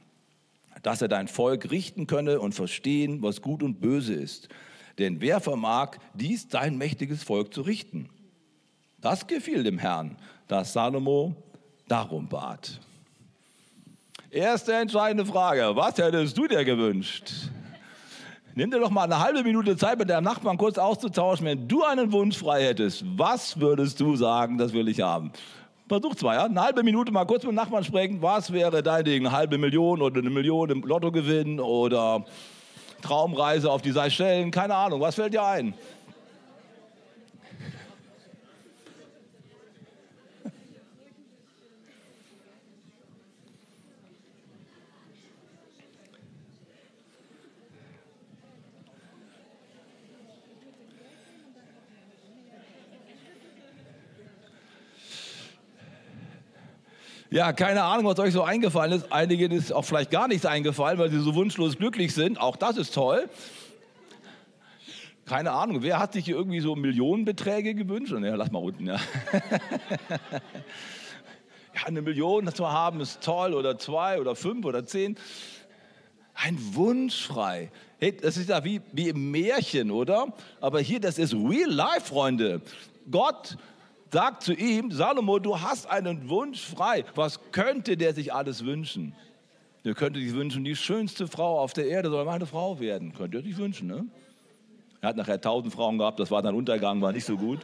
dass 0.83 1.01
er 1.01 1.07
dein 1.07 1.27
Volk 1.27 1.71
richten 1.71 2.06
könne 2.06 2.39
und 2.39 2.53
verstehen, 2.53 3.21
was 3.24 3.41
gut 3.41 3.63
und 3.63 3.81
böse 3.81 4.13
ist. 4.13 4.50
Denn 5.00 5.21
wer 5.21 5.39
vermag, 5.39 5.97
dies 6.13 6.47
dein 6.47 6.77
mächtiges 6.77 7.24
Volk 7.24 7.53
zu 7.53 7.62
richten? 7.62 8.09
Das 9.01 9.25
gefiel 9.25 9.63
dem 9.63 9.80
Herrn, 9.80 10.18
dass 10.47 10.74
Salomo 10.74 11.35
darum 11.88 12.27
bat. 12.27 12.80
Erste 14.33 14.74
entscheidende 14.74 15.31
Frage, 15.31 15.75
was 15.75 15.95
hättest 16.00 16.35
du 16.35 16.47
dir 16.47 16.65
gewünscht? 16.65 17.31
Nimm 18.56 18.71
dir 18.71 18.80
doch 18.80 18.89
mal 18.89 19.03
eine 19.03 19.19
halbe 19.19 19.44
Minute 19.44 19.77
Zeit, 19.77 20.00
mit 20.00 20.09
deinem 20.09 20.24
Nachbarn 20.24 20.57
kurz 20.57 20.80
auszutauschen. 20.80 21.45
Wenn 21.45 21.68
du 21.68 21.83
einen 21.83 22.12
Wunsch 22.12 22.39
frei 22.39 22.63
hättest, 22.63 23.06
was 23.15 23.59
würdest 23.59 24.00
du 24.00 24.15
sagen, 24.15 24.57
das 24.57 24.74
will 24.74 24.88
ich 24.88 25.01
haben? 25.01 25.31
Versuch 25.88 26.15
zwei, 26.15 26.33
ja? 26.33 26.45
Eine 26.45 26.63
halbe 26.63 26.81
Minute 26.81 27.12
mal 27.12 27.25
kurz 27.25 27.44
mit 27.44 27.51
dem 27.51 27.56
Nachbarn 27.57 27.83
sprechen. 27.83 28.24
Was 28.24 28.51
wäre 28.51 28.81
dein 28.81 29.06
Ding? 29.06 29.27
Eine 29.27 29.38
halbe 29.38 29.59
Million 29.59 30.01
oder 30.01 30.19
eine 30.19 30.31
Million 30.31 30.71
im 30.71 30.81
Lottogewinn 30.81 31.59
oder 31.59 32.25
Traumreise 33.03 33.69
auf 33.71 33.83
die 33.83 33.91
Seychellen? 33.91 34.50
Keine 34.50 34.74
Ahnung. 34.74 35.00
Was 35.00 35.13
fällt 35.13 35.35
dir 35.35 35.44
ein? 35.44 35.75
Ja, 57.33 57.51
keine 57.51 57.81
Ahnung, 57.81 58.06
was 58.06 58.19
euch 58.19 58.31
so 58.31 58.44
eingefallen 58.44 58.91
ist. 58.91 59.12
Einigen 59.12 59.51
ist 59.51 59.74
auch 59.74 59.81
vielleicht 59.81 60.12
gar 60.12 60.27
nichts 60.27 60.45
eingefallen, 60.45 61.00
weil 61.00 61.09
sie 61.09 61.18
so 61.19 61.33
wunschlos 61.33 61.80
glücklich 61.80 62.13
sind. 62.13 62.39
Auch 62.39 62.56
das 62.56 62.77
ist 62.77 62.94
toll. 62.94 63.27
Keine 65.25 65.50
Ahnung, 65.50 65.81
wer 65.81 65.97
hat 65.97 66.13
sich 66.13 66.25
hier 66.25 66.35
irgendwie 66.35 66.59
so 66.59 66.75
Millionenbeträge 66.75 67.74
gewünscht? 67.74 68.13
Ja, 68.13 68.35
lass 68.35 68.51
mal 68.51 68.59
unten, 68.59 68.85
ja. 68.85 68.97
ja, 71.74 71.88
eine 71.88 72.03
Million 72.03 72.53
zu 72.53 72.71
haben 72.71 73.01
ist 73.01 73.24
toll 73.24 73.56
oder 73.56 73.80
zwei 73.80 74.19
oder 74.19 74.35
fünf 74.35 74.63
oder 74.63 74.85
zehn. 74.85 75.18
Ein 76.35 76.59
Wunsch 76.75 77.25
frei. 77.25 77.71
Hey, 77.97 78.15
das 78.15 78.38
ist 78.38 78.50
ja 78.50 78.63
wie, 78.63 78.80
wie 78.91 79.09
im 79.09 79.31
Märchen, 79.31 79.89
oder? 79.89 80.27
Aber 80.62 80.81
hier, 80.81 81.00
das 81.00 81.18
ist 81.18 81.33
real 81.33 81.71
life, 81.71 82.01
Freunde. 82.01 82.62
Gott 83.09 83.57
sagt 84.13 84.44
zu 84.44 84.54
ihm, 84.54 84.92
Salomo, 84.92 85.39
du 85.39 85.60
hast 85.60 85.88
einen 85.88 86.30
Wunsch 86.30 86.62
frei. 86.62 87.04
Was 87.15 87.39
könnte 87.51 87.98
der 87.98 88.13
sich 88.13 88.33
alles 88.33 88.63
wünschen? 88.63 89.13
Der 89.83 89.95
könnte 89.95 90.19
sich 90.19 90.33
wünschen, 90.33 90.63
die 90.63 90.75
schönste 90.75 91.27
Frau 91.27 91.60
auf 91.60 91.74
der 91.74 91.88
Erde 91.88 92.10
soll 92.10 92.24
meine 92.24 92.45
Frau 92.45 92.80
werden. 92.80 93.13
Könnte 93.13 93.38
er 93.39 93.44
sich 93.44 93.57
wünschen, 93.57 93.88
ne? 93.88 94.06
Er 95.01 95.10
hat 95.10 95.18
nachher 95.18 95.42
tausend 95.42 95.74
Frauen 95.74 95.98
gehabt, 95.98 96.19
das 96.19 96.31
war 96.31 96.42
dann 96.42 96.56
Untergang, 96.56 97.01
war 97.01 97.12
nicht 97.12 97.25
so 97.25 97.36
gut. 97.36 97.60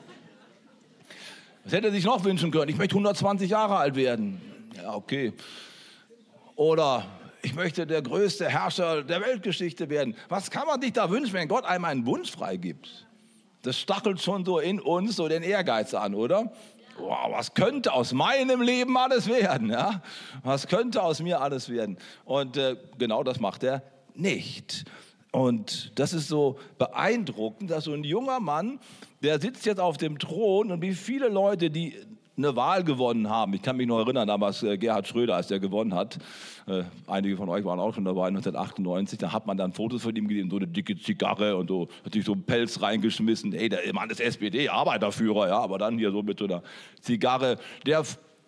Was 1.63 1.71
hätte 1.71 1.87
er 1.87 1.93
sich 1.93 2.03
noch 2.03 2.23
wünschen 2.25 2.51
können? 2.51 2.69
Ich 2.69 2.77
möchte 2.77 2.95
120 2.95 3.49
Jahre 3.49 3.77
alt 3.77 3.95
werden. 3.95 4.41
Ja, 4.75 4.95
okay. 4.95 5.31
Oder 6.55 7.05
ich 7.41 7.55
möchte 7.55 7.87
der 7.87 8.01
größte 8.01 8.49
Herrscher 8.49 9.03
der 9.03 9.21
Weltgeschichte 9.21 9.89
werden. 9.89 10.15
Was 10.27 10.51
kann 10.51 10.67
man 10.67 10.81
sich 10.81 10.91
da 10.91 11.09
wünschen, 11.09 11.33
wenn 11.33 11.47
Gott 11.47 11.63
einem 11.63 11.85
einen 11.85 12.05
Wunsch 12.05 12.31
freigibt? 12.31 13.07
Das 13.61 13.77
stachelt 13.77 14.21
schon 14.21 14.45
so 14.45 14.59
in 14.59 14.79
uns 14.79 15.15
so 15.15 15.27
den 15.27 15.43
Ehrgeiz 15.43 15.93
an, 15.93 16.15
oder? 16.15 16.51
Wow, 16.97 17.31
was 17.31 17.53
könnte 17.53 17.93
aus 17.93 18.13
meinem 18.13 18.61
Leben 18.61 18.97
alles 18.97 19.27
werden? 19.27 19.69
Ja? 19.69 20.01
Was 20.43 20.67
könnte 20.67 21.01
aus 21.01 21.21
mir 21.21 21.41
alles 21.41 21.69
werden? 21.69 21.97
Und 22.25 22.57
äh, 22.57 22.75
genau 22.97 23.23
das 23.23 23.39
macht 23.39 23.63
er 23.63 23.83
nicht. 24.15 24.85
Und 25.31 25.91
das 25.95 26.13
ist 26.13 26.27
so 26.27 26.57
beeindruckend, 26.77 27.69
dass 27.69 27.85
so 27.85 27.93
ein 27.93 28.03
junger 28.03 28.39
Mann, 28.39 28.79
der 29.21 29.39
sitzt 29.39 29.65
jetzt 29.65 29.79
auf 29.79 29.97
dem 29.97 30.17
Thron 30.17 30.71
und 30.71 30.81
wie 30.81 30.93
viele 30.93 31.29
Leute, 31.29 31.69
die 31.69 31.95
eine 32.39 32.55
Wahl 32.55 32.83
gewonnen 32.83 33.29
haben. 33.29 33.53
Ich 33.53 33.61
kann 33.61 33.77
mich 33.77 33.85
noch 33.85 33.99
erinnern, 33.99 34.27
damals 34.27 34.63
äh, 34.63 34.77
Gerhard 34.77 35.07
Schröder, 35.07 35.35
als 35.35 35.47
der 35.47 35.59
gewonnen 35.59 35.93
hat. 35.93 36.17
Äh, 36.67 36.83
einige 37.05 37.37
von 37.37 37.49
euch 37.49 37.63
waren 37.65 37.79
auch 37.79 37.93
schon 37.93 38.05
dabei, 38.05 38.27
1998. 38.27 39.19
Da 39.19 39.31
hat 39.31 39.45
man 39.45 39.57
dann 39.57 39.73
Fotos 39.73 40.01
von 40.01 40.15
ihm 40.15 40.27
gesehen, 40.27 40.49
so 40.49 40.55
eine 40.55 40.67
dicke 40.67 40.97
Zigarre 40.97 41.55
und 41.57 41.67
so, 41.67 41.89
hat 42.03 42.13
sich 42.13 42.25
so 42.25 42.33
einen 42.33 42.43
Pelz 42.43 42.81
reingeschmissen. 42.81 43.53
Ey, 43.53 43.69
der 43.69 43.93
Mann 43.93 44.09
ist 44.09 44.21
SPD-Arbeiterführer, 44.21 45.49
ja, 45.49 45.59
aber 45.59 45.77
dann 45.77 45.97
hier 45.97 46.11
so 46.11 46.23
mit 46.23 46.39
so 46.39 46.45
einer 46.45 46.63
Zigarre. 47.01 47.57
Der, 47.85 48.03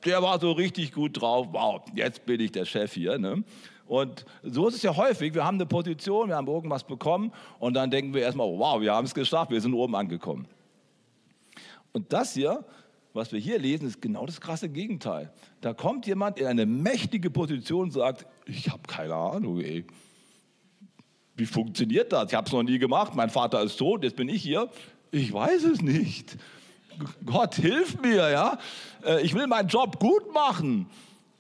der 0.06 0.24
war 0.24 0.40
so 0.40 0.54
richtig 0.54 0.94
gut 0.94 1.22
drauf. 1.22 1.48
Wow, 1.52 1.82
jetzt 1.94 2.26
bin 2.26 2.40
ich 2.40 2.52
der 2.52 2.66
Chef 2.66 2.94
hier. 2.94 3.20
Ne? 3.20 3.44
Und 3.88 4.26
so 4.42 4.70
ist 4.70 4.76
es 4.76 4.84
ja 4.84 4.96
häufig. 4.96 5.34
Wir 5.34 5.44
haben 5.44 5.56
eine 5.56 5.66
Position, 5.66 6.30
wir 6.30 6.38
haben 6.38 6.48
irgendwas 6.48 6.86
bekommen 6.86 7.34
und 7.60 7.74
dann 7.74 7.92
denken 7.92 8.14
wir 8.14 8.22
erstmal, 8.22 8.48
wow, 8.48 8.80
wir 8.80 8.94
haben 8.94 9.06
es 9.06 9.14
geschafft, 9.14 9.52
wir 9.52 9.60
sind 9.60 9.74
oben 9.74 9.96
angekommen. 9.96 10.48
Und 11.92 12.14
das 12.14 12.34
hier 12.34 12.64
was 13.14 13.32
wir 13.32 13.40
hier 13.40 13.60
lesen, 13.60 13.88
ist 13.88 14.02
genau 14.02 14.26
das 14.26 14.40
krasse 14.40 14.70
Gegenteil. 14.70 15.32
Da 15.60 15.74
kommt 15.74 16.08
jemand 16.08 16.40
in 16.40 16.48
eine 16.48 16.66
mächtige 16.66 17.30
Position 17.30 17.84
und 17.86 17.92
sagt, 17.92 18.26
ich 18.46 18.70
habe 18.70 18.84
keine 18.88 19.16
Ahnung, 19.16 19.60
ey. 19.60 19.86
Wie 21.36 21.46
funktioniert 21.46 22.12
das? 22.12 22.30
Ich 22.30 22.36
habe 22.36 22.48
es 22.48 22.54
noch 22.54 22.64
nie 22.64 22.80
gemacht. 22.80 23.16
Mein 23.16 23.30
Vater 23.30 23.62
ist 23.62 23.78
tot, 23.78 24.04
jetzt 24.04 24.16
bin 24.16 24.30
ich 24.30 24.42
hier. 24.42 24.70
Ich 25.12 25.34
weiß 25.34 25.64
es 25.64 25.82
nicht. 25.82 26.38
Gott, 27.26 27.56
hilf 27.56 28.00
mir, 28.02 28.30
ja. 28.30 28.58
Äh, 29.04 29.22
ich 29.22 29.34
will 29.34 29.48
meinen 29.48 29.68
Job 29.68 30.00
gut 30.00 30.34
machen. 30.34 30.88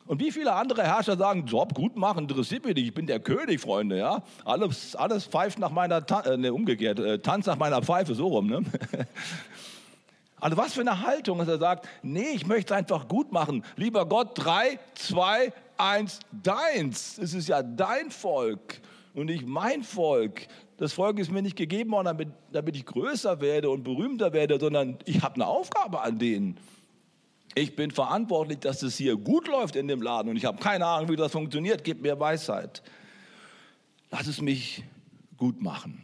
Und 0.07 0.19
wie 0.19 0.31
viele 0.31 0.53
andere 0.53 0.83
Herrscher 0.83 1.15
sagen, 1.15 1.45
Job 1.45 1.73
gut 1.73 1.95
machen, 1.95 2.23
interessiert 2.23 2.65
mich 2.65 2.75
nicht, 2.75 2.87
ich 2.87 2.93
bin 2.93 3.07
der 3.07 3.19
König, 3.19 3.61
Freunde, 3.61 3.97
ja. 3.97 4.23
Alles, 4.43 4.95
alles 4.95 5.25
pfeift 5.25 5.59
nach 5.59 5.71
meiner, 5.71 6.03
äh, 6.25 6.35
ne, 6.35 6.53
umgekehrt, 6.53 6.99
äh, 6.99 7.19
tanzt 7.19 7.47
nach 7.47 7.57
meiner 7.57 7.81
Pfeife, 7.81 8.13
so 8.15 8.27
rum, 8.27 8.47
ne. 8.47 8.61
Also 10.41 10.57
was 10.57 10.73
für 10.73 10.81
eine 10.81 11.05
Haltung, 11.05 11.37
dass 11.37 11.47
er 11.47 11.59
sagt, 11.59 11.87
nee, 12.01 12.31
ich 12.33 12.47
möchte 12.47 12.73
es 12.73 12.77
einfach 12.77 13.07
gut 13.07 13.31
machen. 13.31 13.63
Lieber 13.75 14.07
Gott, 14.07 14.31
drei, 14.33 14.79
zwei, 14.95 15.53
eins, 15.77 16.19
deins. 16.31 17.19
Es 17.19 17.35
ist 17.35 17.47
ja 17.47 17.61
dein 17.61 18.09
Volk 18.09 18.81
und 19.13 19.27
nicht 19.27 19.45
mein 19.45 19.83
Volk. 19.83 20.47
Das 20.77 20.93
Volk 20.93 21.19
ist 21.19 21.31
mir 21.31 21.43
nicht 21.43 21.55
gegeben 21.55 21.91
worden, 21.91 22.05
damit, 22.05 22.29
damit 22.51 22.75
ich 22.75 22.85
größer 22.85 23.39
werde 23.39 23.69
und 23.69 23.83
berühmter 23.83 24.33
werde, 24.33 24.59
sondern 24.59 24.97
ich 25.05 25.21
habe 25.21 25.35
eine 25.35 25.45
Aufgabe 25.45 26.01
an 26.01 26.17
denen. 26.17 26.57
Ich 27.53 27.75
bin 27.75 27.91
verantwortlich, 27.91 28.59
dass 28.59 28.81
es 28.81 28.97
hier 28.97 29.17
gut 29.17 29.47
läuft 29.47 29.75
in 29.75 29.87
dem 29.87 30.01
Laden 30.01 30.29
und 30.29 30.37
ich 30.37 30.45
habe 30.45 30.57
keine 30.57 30.87
Ahnung, 30.87 31.09
wie 31.09 31.17
das 31.17 31.31
funktioniert. 31.31 31.83
Gib 31.83 32.01
mir 32.01 32.19
Weisheit. 32.19 32.81
Lass 34.09 34.25
es 34.25 34.41
mich 34.41 34.83
gut 35.37 35.61
machen. 35.61 36.03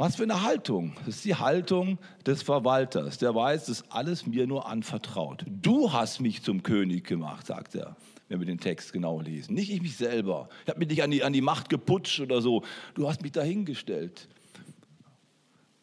Was 0.00 0.16
für 0.16 0.22
eine 0.22 0.40
Haltung? 0.40 0.94
Das 1.04 1.16
ist 1.16 1.26
die 1.26 1.34
Haltung 1.34 1.98
des 2.24 2.42
Verwalters. 2.42 3.18
Der 3.18 3.34
weiß, 3.34 3.66
das 3.66 3.80
ist 3.80 3.92
alles 3.92 4.26
mir 4.26 4.46
nur 4.46 4.66
anvertraut. 4.66 5.44
Du 5.46 5.92
hast 5.92 6.20
mich 6.20 6.42
zum 6.42 6.62
König 6.62 7.06
gemacht, 7.06 7.46
sagt 7.46 7.74
er, 7.74 7.98
wenn 8.30 8.38
wir 8.38 8.46
den 8.46 8.60
Text 8.60 8.94
genau 8.94 9.20
lesen. 9.20 9.52
Nicht 9.52 9.70
ich 9.70 9.82
mich 9.82 9.98
selber. 9.98 10.48
Ich 10.64 10.70
habe 10.70 10.78
mich 10.78 10.88
nicht 10.88 11.02
an 11.02 11.10
die, 11.10 11.22
an 11.22 11.34
die 11.34 11.42
Macht 11.42 11.68
geputscht 11.68 12.18
oder 12.20 12.40
so. 12.40 12.64
Du 12.94 13.10
hast 13.10 13.20
mich 13.20 13.32
dahingestellt. 13.32 14.26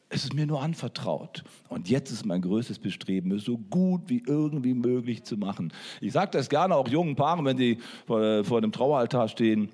Es 0.09 0.23
ist 0.23 0.33
mir 0.33 0.47
nur 0.47 0.63
anvertraut. 0.63 1.43
Und 1.69 1.87
jetzt 1.87 2.09
ist 2.09 2.25
mein 2.25 2.41
größtes 2.41 2.79
Bestreben, 2.79 3.31
es 3.33 3.43
so 3.43 3.59
gut 3.59 4.01
wie 4.07 4.23
irgendwie 4.25 4.73
möglich 4.73 5.25
zu 5.25 5.37
machen. 5.37 5.71
Ich 6.01 6.13
sage 6.13 6.31
das 6.31 6.49
gerne 6.49 6.75
auch 6.75 6.87
jungen 6.87 7.15
Paaren, 7.15 7.45
wenn 7.45 7.59
sie 7.59 7.77
vor, 8.07 8.43
vor 8.43 8.61
dem 8.61 8.71
Traueraltar 8.71 9.27
stehen 9.27 9.69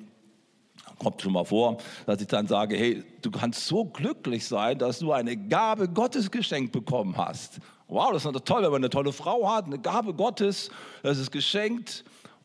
kommt 0.99 1.21
schon 1.21 1.33
mal 1.33 1.45
vor, 1.45 1.77
dass 2.05 2.21
ich 2.21 2.27
dann 2.27 2.47
sage, 2.47 2.75
hey, 2.75 3.03
du 3.21 3.31
kannst 3.31 3.67
so 3.67 3.85
glücklich 3.85 4.45
sein, 4.45 4.77
dass 4.77 4.99
du 4.99 5.11
eine 5.11 5.35
Gabe 5.35 5.87
Gottes 5.87 6.29
geschenkt 6.29 6.71
bekommen 6.71 7.15
hast. 7.17 7.59
Wow, 7.87 8.11
das 8.11 8.25
ist 8.25 8.45
toll, 8.45 8.63
wenn 8.63 8.71
man 8.71 8.81
eine 8.81 8.89
tolle 8.89 9.13
Frau 9.13 9.49
hat, 9.49 9.65
eine 9.65 9.79
Gabe 9.79 10.13
Gottes, 10.13 10.71
das 11.03 11.17
ist 11.17 11.31
geschenkt. 11.31 12.03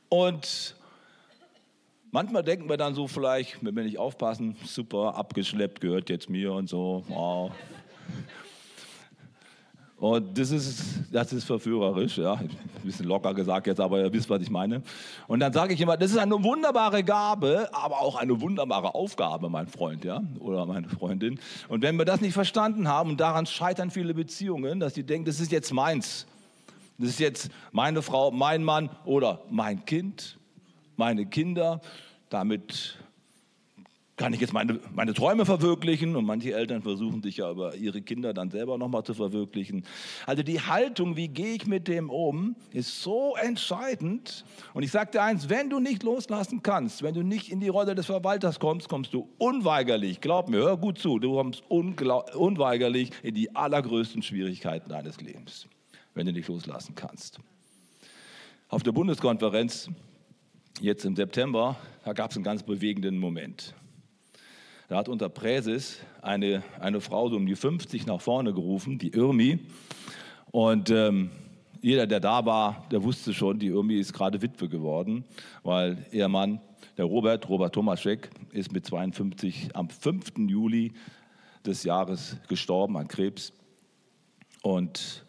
Und 0.09 0.75
manchmal 2.11 2.43
denken 2.43 2.69
wir 2.69 2.77
dann 2.77 2.95
so 2.95 3.07
vielleicht, 3.07 3.65
wenn 3.65 3.75
wir 3.75 3.85
nicht 3.85 3.99
aufpassen, 3.99 4.57
super, 4.65 5.15
abgeschleppt, 5.15 5.81
gehört 5.81 6.11
jetzt 6.11 6.29
mir 6.29 6.53
und 6.53 6.69
so. 6.69 7.05
Wow. 7.09 7.53
Und 9.99 10.39
das 10.39 10.53
ist, 10.53 10.81
das 11.11 11.33
ist 11.33 11.45
verführerisch, 11.45 12.19
ja. 12.19 12.35
Ein 12.35 12.51
bisschen 12.85 13.07
locker 13.07 13.35
gesagt 13.35 13.67
jetzt, 13.67 13.81
aber 13.81 14.01
ihr 14.01 14.13
wisst, 14.13 14.31
was 14.31 14.41
ich 14.41 14.51
meine. 14.51 14.81
Und 15.27 15.41
dann 15.41 15.53
sage 15.53 15.75
ich 15.75 15.81
immer, 15.81 15.97
das 15.97 16.13
ist 16.13 16.19
eine 16.19 16.43
wunderbare 16.43 17.03
Gabe, 17.03 17.69
aber 17.73 18.01
auch 18.01 18.15
eine 18.15 18.41
wunderbare 18.41 18.95
Aufgabe, 18.95 19.49
mein 19.51 19.67
Freund, 19.67 20.05
ja, 20.05 20.23
oder 20.39 20.67
meine 20.67 20.89
Freundin. 20.89 21.41
Und 21.69 21.83
wenn 21.83 21.97
wir 21.97 22.05
das 22.05 22.21
nicht 22.21 22.33
verstanden 22.33 22.87
haben, 22.87 23.11
und 23.11 23.21
daran 23.21 23.47
scheitern 23.47 23.91
viele 23.91 24.15
Beziehungen, 24.15 24.79
dass 24.79 24.95
die 24.95 25.03
denken, 25.03 25.27
das 25.27 25.41
ist 25.41 25.51
jetzt 25.51 25.73
meins. 25.73 26.27
Das 26.99 27.09
ist 27.11 27.21
jetzt 27.21 27.51
meine 27.73 28.01
Frau, 28.01 28.31
mein 28.31 28.63
Mann 28.63 28.91
oder 29.05 29.41
mein 29.51 29.85
Kind, 29.85 30.39
meine 30.97 31.27
Kinder. 31.27 31.81
Damit 32.29 32.99
kann 34.19 34.35
ich 34.35 34.41
jetzt 34.41 34.53
meine, 34.53 34.81
meine 34.95 35.15
Träume 35.15 35.47
verwirklichen? 35.47 36.17
Und 36.17 36.27
manche 36.27 36.53
Eltern 36.53 36.83
versuchen 36.83 37.23
sich 37.23 37.39
ja 37.39 37.51
über 37.51 37.75
ihre 37.77 38.03
Kinder 38.03 38.35
dann 38.35 38.51
selber 38.51 38.77
nochmal 38.77 39.05
zu 39.05 39.15
verwirklichen. 39.15 39.85
Also 40.27 40.43
die 40.43 40.61
Haltung, 40.61 41.17
wie 41.17 41.29
gehe 41.29 41.55
ich 41.55 41.67
mit 41.67 41.89
dem 41.89 42.11
um, 42.11 42.57
ist 42.73 43.01
so 43.03 43.37
entscheidend. 43.37 44.45
Und 44.75 44.83
ich 44.83 44.91
sage 44.91 45.13
dir 45.13 45.23
eins, 45.23 45.49
wenn 45.49 45.71
du 45.71 45.79
nicht 45.79 46.03
loslassen 46.03 46.63
kannst, 46.63 47.03
wenn 47.03 47.15
du 47.15 47.23
nicht 47.23 47.51
in 47.51 47.61
die 47.61 47.69
Rolle 47.69 47.95
des 47.95 48.07
Verwalters 48.07 48.61
kommst, 48.61 48.89
kommst 48.89 49.15
du 49.15 49.29
unweigerlich, 49.39 50.21
glaub 50.21 50.49
mir, 50.49 50.59
hör 50.59 50.77
gut 50.77 50.99
zu, 50.99 51.19
du 51.19 51.35
kommst 51.35 51.63
unweigerlich 51.69 53.11
in 53.23 53.35
die 53.35 53.55
allergrößten 53.55 54.23
Schwierigkeiten 54.23 54.91
deines 54.91 55.21
Lebens, 55.21 55.69
wenn 56.15 56.27
du 56.27 56.33
nicht 56.33 56.49
loslassen 56.49 56.95
kannst. 56.97 57.39
Auf 58.69 58.83
der 58.83 58.93
Bundeskonferenz 58.93 59.89
jetzt 60.81 61.05
im 61.05 61.15
September, 61.15 61.77
da 62.05 62.13
gab 62.13 62.33
es 62.33 62.37
einen 62.37 62.45
ganz 62.45 62.65
bewegenden 62.65 63.17
Moment. 63.17 63.75
Da 64.89 64.97
hat 64.97 65.11
unter 65.11 65.29
Präses 65.29 65.99
eine, 66.23 66.63
eine 66.81 67.03
Frau 67.03 67.29
so 67.29 67.37
um 67.37 67.45
die 67.45 67.57
50 67.57 68.07
nach 68.07 68.23
vorne 68.23 68.55
gerufen, 68.55 68.99
die 68.99 69.13
Irmi. 69.13 69.59
Und 70.51 70.89
ähm, 70.89 71.31
jeder, 71.83 72.07
der 72.07 72.21
da 72.21 72.47
war, 72.47 72.87
der 72.91 73.03
wusste 73.03 73.35
schon, 73.35 73.59
die 73.59 73.67
Irmi 73.67 73.97
ist 73.97 74.15
gerade 74.15 74.41
Witwe 74.41 74.67
geworden, 74.67 75.27
weil 75.63 76.07
ihr 76.11 76.27
Mann, 76.29 76.63
der 76.97 77.05
Robert, 77.05 77.51
Robert 77.51 77.75
Tomaschek, 77.75 78.31
ist 78.53 78.73
mit 78.73 78.87
52 78.87 79.77
am 79.77 79.91
5. 79.91 80.39
Juli 80.49 80.95
des 81.67 81.85
Jahres 81.85 82.39
gestorben 82.49 82.97
an 82.97 83.09
Krebs. 83.09 83.53
Und 84.63 85.27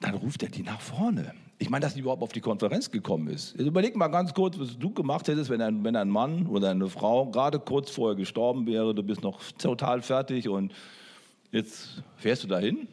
dann 0.00 0.14
ruft 0.16 0.42
er 0.42 0.50
die 0.50 0.64
nach 0.64 0.82
vorne 0.82 1.32
ich 1.58 1.70
meine, 1.70 1.84
dass 1.84 1.94
sie 1.94 2.00
überhaupt 2.00 2.22
auf 2.22 2.32
die 2.32 2.40
Konferenz 2.40 2.90
gekommen 2.90 3.28
ist. 3.28 3.54
Jetzt 3.56 3.66
überleg 3.66 3.96
mal 3.96 4.08
ganz 4.08 4.34
kurz, 4.34 4.58
was 4.58 4.78
du 4.78 4.90
gemacht 4.90 5.26
hättest, 5.28 5.48
wenn 5.48 5.62
ein, 5.62 5.84
wenn 5.84 5.96
ein 5.96 6.10
Mann 6.10 6.46
oder 6.46 6.70
eine 6.70 6.88
Frau 6.88 7.26
gerade 7.30 7.58
kurz 7.58 7.90
vorher 7.90 8.16
gestorben 8.16 8.66
wäre, 8.66 8.94
du 8.94 9.02
bist 9.02 9.22
noch 9.22 9.40
total 9.58 10.02
fertig 10.02 10.48
und 10.48 10.72
jetzt 11.52 12.02
fährst 12.16 12.44
du 12.44 12.48
dahin. 12.48 12.88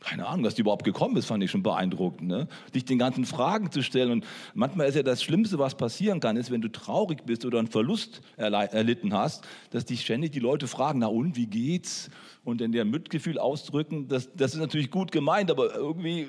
Keine 0.00 0.26
Ahnung, 0.26 0.44
dass 0.44 0.54
die 0.54 0.60
überhaupt 0.60 0.84
gekommen 0.84 1.16
ist, 1.16 1.24
fand 1.24 1.42
ich 1.42 1.50
schon 1.50 1.62
beeindruckend. 1.62 2.28
Ne? 2.28 2.46
Dich 2.74 2.84
den 2.84 2.98
ganzen 2.98 3.24
Fragen 3.24 3.70
zu 3.72 3.82
stellen. 3.82 4.10
Und 4.10 4.26
manchmal 4.52 4.86
ist 4.86 4.96
ja 4.96 5.02
das 5.02 5.22
Schlimmste, 5.22 5.58
was 5.58 5.76
passieren 5.76 6.20
kann, 6.20 6.36
ist, 6.36 6.50
wenn 6.50 6.60
du 6.60 6.68
traurig 6.68 7.24
bist 7.24 7.46
oder 7.46 7.58
einen 7.58 7.68
Verlust 7.68 8.20
erlitten 8.36 9.14
hast, 9.14 9.48
dass 9.70 9.86
dich 9.86 10.02
ständig 10.02 10.32
die 10.32 10.40
Leute 10.40 10.68
fragen, 10.68 10.98
na 10.98 11.06
und, 11.06 11.36
wie 11.36 11.46
geht's? 11.46 12.10
Und 12.44 12.60
dann 12.60 12.72
der 12.72 12.84
Mitgefühl 12.84 13.38
ausdrücken. 13.38 14.06
Das, 14.06 14.28
das 14.34 14.52
ist 14.52 14.60
natürlich 14.60 14.90
gut 14.90 15.10
gemeint, 15.10 15.50
aber 15.50 15.74
irgendwie 15.74 16.28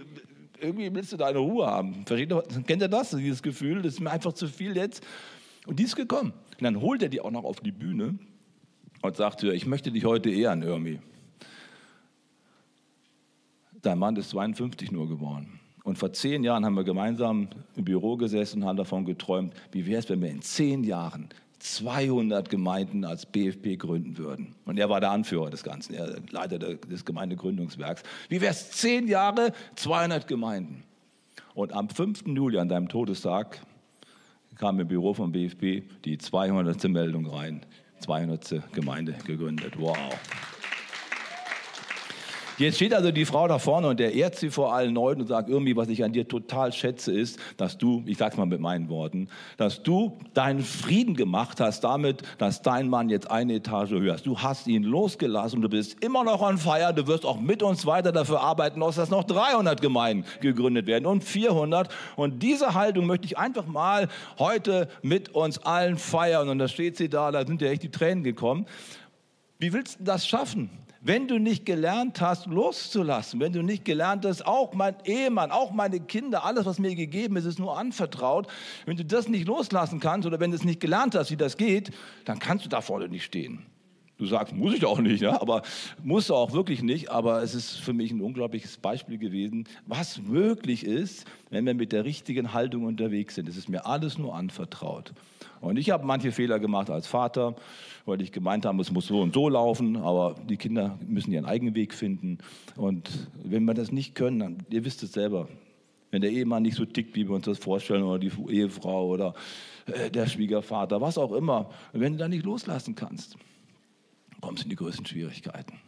irgendwie 0.59 0.93
willst 0.93 1.13
du 1.13 1.17
deine 1.17 1.39
Ruhe 1.39 1.65
haben. 1.65 2.05
Versteht 2.05 2.31
ihr, 2.31 2.43
kennt 2.65 2.81
ihr 2.81 2.87
das, 2.87 3.11
dieses 3.11 3.41
Gefühl? 3.41 3.81
Das 3.81 3.93
ist 3.93 3.99
mir 3.99 4.11
einfach 4.11 4.33
zu 4.33 4.47
viel 4.47 4.75
jetzt. 4.75 5.03
Und 5.67 5.79
die 5.79 5.83
ist 5.83 5.95
gekommen. 5.95 6.33
Und 6.51 6.63
dann 6.63 6.81
holt 6.81 7.01
er 7.01 7.09
die 7.09 7.21
auch 7.21 7.31
noch 7.31 7.43
auf 7.43 7.59
die 7.59 7.71
Bühne 7.71 8.17
und 9.01 9.15
sagt 9.15 9.43
ihr, 9.43 9.53
ich 9.53 9.65
möchte 9.65 9.91
dich 9.91 10.05
heute 10.05 10.29
ehren, 10.29 10.61
Irmi. 10.61 10.99
Dein 13.81 13.99
Mann 13.99 14.15
ist 14.15 14.29
52 14.29 14.91
nur 14.91 15.07
geworden. 15.07 15.59
Und 15.83 15.99
vor 15.99 16.11
zehn 16.11 16.43
Jahren 16.43 16.65
haben 16.65 16.73
wir 16.73 16.83
gemeinsam 16.83 17.47
im 17.75 17.85
Büro 17.85 18.17
gesessen 18.17 18.63
und 18.63 18.67
haben 18.67 18.77
davon 18.77 19.05
geträumt, 19.05 19.53
wie 19.71 19.85
wäre 19.85 19.99
es, 19.99 20.09
wenn 20.09 20.21
wir 20.21 20.31
in 20.31 20.41
zehn 20.41 20.83
Jahren 20.83 21.29
200 21.73 22.49
Gemeinden 22.49 23.05
als 23.05 23.25
BFP 23.25 23.77
gründen 23.77 24.17
würden. 24.17 24.55
Und 24.65 24.77
er 24.77 24.89
war 24.89 24.99
der 24.99 25.11
Anführer 25.11 25.49
des 25.49 25.63
Ganzen, 25.63 25.93
er 25.93 26.15
Leiter 26.29 26.59
des 26.59 27.05
Gemeindegründungswerks. 27.05 28.03
Wie 28.29 28.39
wäre 28.41 28.51
es, 28.51 28.71
zehn 28.71 29.07
Jahre, 29.07 29.51
200 29.75 30.27
Gemeinden? 30.27 30.83
Und 31.53 31.73
am 31.73 31.89
5. 31.89 32.27
Juli, 32.27 32.59
an 32.59 32.69
deinem 32.69 32.87
Todestag, 32.87 33.59
kam 34.55 34.79
im 34.79 34.87
Büro 34.87 35.13
vom 35.13 35.31
BFP 35.31 35.83
die 36.05 36.17
200. 36.17 36.83
Meldung 36.85 37.25
rein. 37.25 37.65
200. 37.99 38.71
Gemeinde 38.73 39.15
gegründet. 39.25 39.79
Wow. 39.79 39.97
Jetzt 42.57 42.75
steht 42.75 42.93
also 42.93 43.11
die 43.11 43.25
Frau 43.25 43.49
da 43.49 43.59
vorne 43.59 43.89
und 43.89 43.99
der 43.99 44.13
ehrt 44.13 44.35
sie 44.35 44.49
vor 44.49 44.73
allen 44.73 44.93
Leuten 44.93 45.21
und 45.21 45.27
sagt, 45.27 45.49
irgendwie, 45.49 45.75
was 45.75 45.89
ich 45.89 46.05
an 46.05 46.13
dir 46.13 46.25
total 46.25 46.71
schätze, 46.71 47.11
ist, 47.11 47.37
dass 47.57 47.77
du, 47.77 48.01
ich 48.05 48.17
sag's 48.17 48.37
mal 48.37 48.45
mit 48.45 48.61
meinen 48.61 48.87
Worten, 48.87 49.27
dass 49.57 49.83
du 49.83 50.17
deinen 50.33 50.61
Frieden 50.61 51.15
gemacht 51.15 51.59
hast 51.59 51.81
damit, 51.81 52.21
dass 52.37 52.61
dein 52.61 52.87
Mann 52.87 53.09
jetzt 53.09 53.29
eine 53.29 53.55
Etage 53.55 53.91
höher 53.91 54.15
ist. 54.15 54.25
Du 54.25 54.39
hast 54.39 54.67
ihn 54.67 54.83
losgelassen, 54.83 55.61
du 55.61 55.67
bist 55.67 56.01
immer 56.01 56.23
noch 56.23 56.41
on 56.41 56.57
fire, 56.57 56.93
du 56.93 57.07
wirst 57.07 57.25
auch 57.25 57.41
mit 57.41 57.61
uns 57.61 57.85
weiter 57.85 58.13
dafür 58.13 58.39
arbeiten, 58.39 58.79
dass 58.79 59.09
noch 59.09 59.25
300 59.25 59.81
Gemeinden 59.81 60.25
gegründet 60.39 60.87
werden 60.87 61.05
und 61.05 61.25
400. 61.25 61.89
Und 62.15 62.41
diese 62.41 62.73
Haltung 62.73 63.05
möchte 63.05 63.25
ich 63.25 63.37
einfach 63.37 63.65
mal 63.65 64.07
heute 64.39 64.87
mit 65.01 65.29
uns 65.29 65.57
allen 65.57 65.97
feiern. 65.97 66.47
Und 66.47 66.59
da 66.59 66.69
steht 66.69 66.95
sie 66.95 67.09
da, 67.09 67.31
da 67.31 67.45
sind 67.45 67.61
ja 67.61 67.67
echt 67.67 67.83
die 67.83 67.91
Tränen 67.91 68.23
gekommen. 68.23 68.65
Wie 69.59 69.73
willst 69.73 69.99
du 69.99 70.05
das 70.05 70.25
schaffen? 70.25 70.69
Wenn 71.07 71.27
du 71.27 71.37
nicht 71.37 71.67
gelernt 71.67 72.19
hast, 72.19 72.47
loszulassen, 72.47 73.39
wenn 73.39 73.53
du 73.53 73.61
nicht 73.61 73.85
gelernt 73.85 74.25
hast, 74.25 74.43
auch 74.47 74.73
mein 74.73 74.95
Ehemann, 75.03 75.51
auch 75.51 75.69
meine 75.69 75.99
Kinder, 75.99 76.43
alles, 76.43 76.65
was 76.65 76.79
mir 76.79 76.95
gegeben 76.95 77.37
ist, 77.37 77.45
ist 77.45 77.59
nur 77.59 77.77
anvertraut, 77.77 78.47
wenn 78.87 78.97
du 78.97 79.05
das 79.05 79.27
nicht 79.27 79.47
loslassen 79.47 79.99
kannst 79.99 80.25
oder 80.25 80.39
wenn 80.39 80.49
du 80.49 80.57
es 80.57 80.63
nicht 80.63 80.79
gelernt 80.79 81.13
hast, 81.13 81.29
wie 81.29 81.37
das 81.37 81.57
geht, 81.57 81.91
dann 82.25 82.39
kannst 82.39 82.65
du 82.65 82.69
da 82.69 82.81
vorne 82.81 83.07
nicht 83.07 83.23
stehen. 83.23 83.67
Du 84.17 84.25
sagst, 84.25 84.55
muss 84.55 84.73
ich 84.73 84.85
auch 84.85 84.99
nicht, 84.99 85.21
ja? 85.21 85.41
aber 85.41 85.61
muss 86.01 86.31
auch 86.31 86.53
wirklich 86.53 86.81
nicht. 86.81 87.11
Aber 87.11 87.43
es 87.43 87.53
ist 87.53 87.75
für 87.75 87.91
mich 87.91 88.11
ein 88.11 88.21
unglaubliches 88.21 88.77
Beispiel 88.77 89.17
gewesen, 89.17 89.65
was 89.87 90.21
möglich 90.21 90.85
ist, 90.85 91.25
wenn 91.49 91.65
wir 91.65 91.73
mit 91.73 91.91
der 91.91 92.05
richtigen 92.05 92.53
Haltung 92.53 92.85
unterwegs 92.85 93.35
sind. 93.35 93.49
Es 93.49 93.57
ist 93.57 93.67
mir 93.67 93.85
alles 93.85 94.17
nur 94.17 94.33
anvertraut. 94.33 95.11
Und 95.59 95.77
ich 95.77 95.89
habe 95.89 96.05
manche 96.05 96.31
Fehler 96.31 96.59
gemacht 96.59 96.89
als 96.89 97.07
Vater, 97.07 97.55
weil 98.05 98.21
ich 98.21 98.31
gemeint 98.31 98.65
habe, 98.65 98.81
es 98.81 98.91
muss 98.91 99.07
so 99.07 99.19
und 99.21 99.33
so 99.33 99.49
laufen, 99.49 99.97
aber 99.97 100.35
die 100.47 100.57
Kinder 100.57 100.97
müssen 101.05 101.33
ihren 101.33 101.45
eigenen 101.45 101.75
Weg 101.75 101.93
finden. 101.93 102.37
Und 102.77 103.09
wenn 103.43 103.65
wir 103.65 103.73
das 103.73 103.91
nicht 103.91 104.15
können, 104.15 104.39
dann, 104.39 104.57
ihr 104.69 104.85
wisst 104.85 105.03
es 105.03 105.11
selber, 105.11 105.49
wenn 106.11 106.21
der 106.21 106.31
Ehemann 106.31 106.63
nicht 106.63 106.77
so 106.77 106.85
tickt, 106.85 107.15
wie 107.15 107.27
wir 107.27 107.35
uns 107.35 107.45
das 107.45 107.57
vorstellen, 107.57 108.03
oder 108.03 108.19
die 108.19 108.31
Ehefrau 108.49 109.07
oder 109.07 109.33
äh, 109.87 110.09
der 110.09 110.27
Schwiegervater, 110.27 111.01
was 111.01 111.17
auch 111.17 111.33
immer, 111.33 111.69
wenn 111.91 112.13
du 112.13 112.19
da 112.19 112.27
nicht 112.29 112.45
loslassen 112.45 112.95
kannst, 112.95 113.35
kommst 114.45 114.61
du 114.61 114.65
in 114.65 114.69
die 114.69 114.75
größten 114.75 115.07
Schwierigkeiten. 115.07 115.79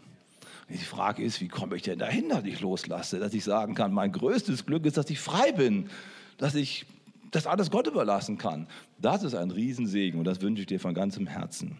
Die 0.67 0.79
Frage 0.79 1.21
ist, 1.21 1.39
wie 1.41 1.47
komme 1.47 1.75
ich 1.75 1.83
denn 1.83 1.99
dahin, 1.99 2.29
dass 2.29 2.43
ich 2.43 2.59
loslasse, 2.59 3.19
dass 3.19 3.35
ich 3.35 3.43
sagen 3.43 3.75
kann, 3.75 3.93
mein 3.93 4.11
größtes 4.11 4.65
Glück 4.65 4.87
ist, 4.87 4.97
dass 4.97 5.11
ich 5.11 5.19
frei 5.19 5.51
bin, 5.51 5.91
dass 6.39 6.55
ich 6.55 6.87
das 7.29 7.45
alles 7.45 7.69
Gott 7.69 7.85
überlassen 7.85 8.39
kann. 8.39 8.65
Das 8.97 9.21
ist 9.21 9.35
ein 9.35 9.51
Riesensegen 9.51 10.17
und 10.17 10.25
das 10.25 10.41
wünsche 10.41 10.61
ich 10.61 10.65
dir 10.65 10.79
von 10.79 10.95
ganzem 10.95 11.27
Herzen. 11.27 11.77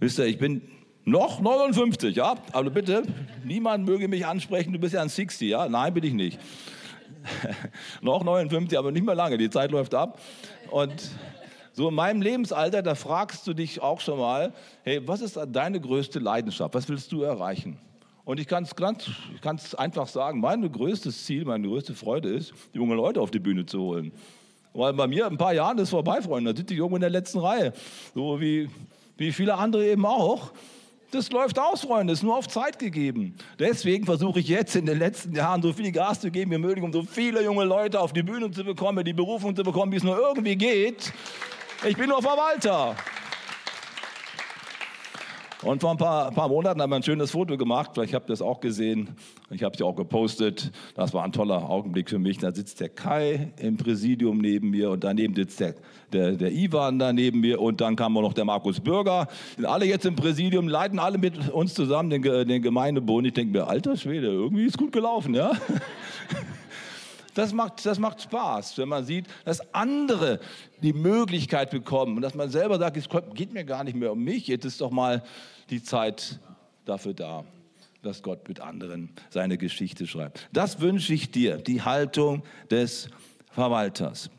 Wisst 0.00 0.18
ihr, 0.18 0.24
ich 0.24 0.38
bin 0.38 0.60
noch 1.04 1.40
59, 1.40 2.16
ja? 2.16 2.34
Aber 2.50 2.70
bitte, 2.70 3.04
niemand 3.44 3.86
möge 3.86 4.08
mich 4.08 4.26
ansprechen, 4.26 4.72
du 4.72 4.80
bist 4.80 4.94
ja 4.94 5.02
ein 5.02 5.08
60, 5.08 5.48
ja? 5.48 5.68
Nein, 5.68 5.94
bin 5.94 6.02
ich 6.02 6.14
nicht. 6.14 6.40
noch 8.00 8.24
59, 8.24 8.76
aber 8.76 8.90
nicht 8.90 9.06
mehr 9.06 9.14
lange, 9.14 9.38
die 9.38 9.50
Zeit 9.50 9.70
läuft 9.70 9.94
ab. 9.94 10.20
Und 10.72 11.12
So 11.76 11.90
in 11.90 11.94
meinem 11.94 12.22
Lebensalter, 12.22 12.80
da 12.80 12.94
fragst 12.94 13.46
du 13.46 13.52
dich 13.52 13.82
auch 13.82 14.00
schon 14.00 14.18
mal, 14.18 14.54
hey, 14.82 15.06
was 15.06 15.20
ist 15.20 15.38
deine 15.48 15.78
größte 15.78 16.18
Leidenschaft? 16.18 16.72
Was 16.72 16.88
willst 16.88 17.12
du 17.12 17.20
erreichen? 17.20 17.76
Und 18.24 18.40
ich 18.40 18.48
kann 18.48 18.64
es 18.64 18.72
ich 18.72 19.78
einfach 19.78 20.08
sagen, 20.08 20.40
mein 20.40 20.72
größtes 20.72 21.26
Ziel, 21.26 21.44
meine 21.44 21.68
größte 21.68 21.92
Freude 21.92 22.30
ist, 22.30 22.54
junge 22.72 22.94
Leute 22.94 23.20
auf 23.20 23.30
die 23.30 23.40
Bühne 23.40 23.66
zu 23.66 23.78
holen. 23.78 24.10
Weil 24.72 24.94
bei 24.94 25.06
mir 25.06 25.26
ein 25.26 25.36
paar 25.36 25.52
Jahren 25.52 25.76
ist 25.76 25.90
vorbei, 25.90 26.22
Freunde. 26.22 26.54
Da 26.54 26.56
sind 26.56 26.70
die 26.70 26.76
Jungen 26.76 26.94
in 26.94 27.00
der 27.02 27.10
letzten 27.10 27.40
Reihe. 27.40 27.74
So 28.14 28.40
wie, 28.40 28.70
wie 29.18 29.30
viele 29.30 29.54
andere 29.54 29.86
eben 29.86 30.06
auch. 30.06 30.52
Das 31.10 31.30
läuft 31.30 31.58
aus, 31.58 31.82
Freunde, 31.82 32.14
ist 32.14 32.22
nur 32.22 32.38
auf 32.38 32.48
Zeit 32.48 32.78
gegeben. 32.78 33.34
Deswegen 33.58 34.06
versuche 34.06 34.40
ich 34.40 34.48
jetzt 34.48 34.76
in 34.76 34.86
den 34.86 34.98
letzten 34.98 35.34
Jahren 35.34 35.60
so 35.60 35.74
viel 35.74 35.92
Gas 35.92 36.22
zu 36.22 36.30
geben 36.30 36.52
wie 36.52 36.58
möglich, 36.58 36.82
um 36.82 36.92
so 36.92 37.02
viele 37.02 37.44
junge 37.44 37.64
Leute 37.64 38.00
auf 38.00 38.14
die 38.14 38.22
Bühne 38.22 38.50
zu 38.50 38.64
bekommen, 38.64 39.04
die 39.04 39.12
Berufung 39.12 39.54
zu 39.54 39.62
bekommen, 39.62 39.92
wie 39.92 39.96
es 39.96 40.02
nur 40.02 40.18
irgendwie 40.18 40.56
geht. 40.56 41.12
Ich 41.84 41.96
bin 41.96 42.08
nur 42.08 42.22
Verwalter. 42.22 42.96
Und 45.62 45.80
vor 45.80 45.90
ein 45.90 45.96
paar, 45.96 46.30
paar, 46.32 46.48
Monaten 46.48 46.80
haben 46.80 46.90
wir 46.90 46.96
ein 46.96 47.02
schönes 47.02 47.30
Foto 47.30 47.56
gemacht, 47.56 47.90
vielleicht 47.94 48.14
habt 48.14 48.30
ihr 48.30 48.34
es 48.34 48.42
auch 48.42 48.60
gesehen. 48.60 49.16
Ich 49.50 49.62
habe 49.62 49.72
es 49.74 49.80
ja 49.80 49.86
auch 49.86 49.96
gepostet. 49.96 50.70
Das 50.94 51.12
war 51.14 51.24
ein 51.24 51.32
toller 51.32 51.68
Augenblick 51.68 52.10
für 52.10 52.18
mich. 52.18 52.38
Da 52.38 52.52
sitzt 52.52 52.80
der 52.80 52.88
Kai 52.88 53.52
im 53.58 53.76
Präsidium 53.76 54.38
neben 54.38 54.70
mir 54.70 54.90
und 54.90 55.04
daneben 55.04 55.34
sitzt 55.34 55.60
der, 55.60 55.74
der, 56.12 56.32
der 56.32 56.52
Ivan 56.52 56.98
da 56.98 57.12
neben 57.12 57.40
mir 57.40 57.60
und 57.60 57.80
dann 57.80 57.96
kam 57.96 58.16
auch 58.16 58.22
noch 58.22 58.34
der 58.34 58.44
Markus 58.44 58.80
Bürger. 58.80 59.28
Sind 59.56 59.66
alle 59.66 59.86
jetzt 59.86 60.06
im 60.06 60.16
Präsidium, 60.16 60.68
leiten 60.68 60.98
alle 60.98 61.18
mit 61.18 61.50
uns 61.50 61.74
zusammen 61.74 62.10
den, 62.10 62.22
den 62.22 62.62
Gemeindebund. 62.62 63.26
Ich 63.26 63.34
denke 63.34 63.58
mir, 63.58 63.66
alter 63.66 63.96
Schwede, 63.96 64.28
irgendwie 64.28 64.64
ist 64.64 64.78
gut 64.78 64.92
gelaufen, 64.92 65.34
ja? 65.34 65.52
Das 67.36 67.52
macht, 67.52 67.84
das 67.84 67.98
macht 67.98 68.22
Spaß, 68.22 68.78
wenn 68.78 68.88
man 68.88 69.04
sieht, 69.04 69.26
dass 69.44 69.60
andere 69.74 70.40
die 70.80 70.94
Möglichkeit 70.94 71.70
bekommen 71.70 72.16
und 72.16 72.22
dass 72.22 72.34
man 72.34 72.48
selber 72.48 72.78
sagt, 72.78 72.96
es 72.96 73.06
geht 73.34 73.52
mir 73.52 73.64
gar 73.64 73.84
nicht 73.84 73.94
mehr 73.94 74.10
um 74.12 74.24
mich, 74.24 74.46
jetzt 74.46 74.64
ist 74.64 74.80
doch 74.80 74.90
mal 74.90 75.22
die 75.68 75.82
Zeit 75.82 76.40
dafür 76.86 77.12
da, 77.12 77.44
dass 78.00 78.22
Gott 78.22 78.48
mit 78.48 78.60
anderen 78.60 79.10
seine 79.28 79.58
Geschichte 79.58 80.06
schreibt. 80.06 80.48
Das 80.50 80.80
wünsche 80.80 81.12
ich 81.12 81.30
dir, 81.30 81.58
die 81.58 81.82
Haltung 81.82 82.42
des 82.70 83.10
Verwalters. 83.50 84.30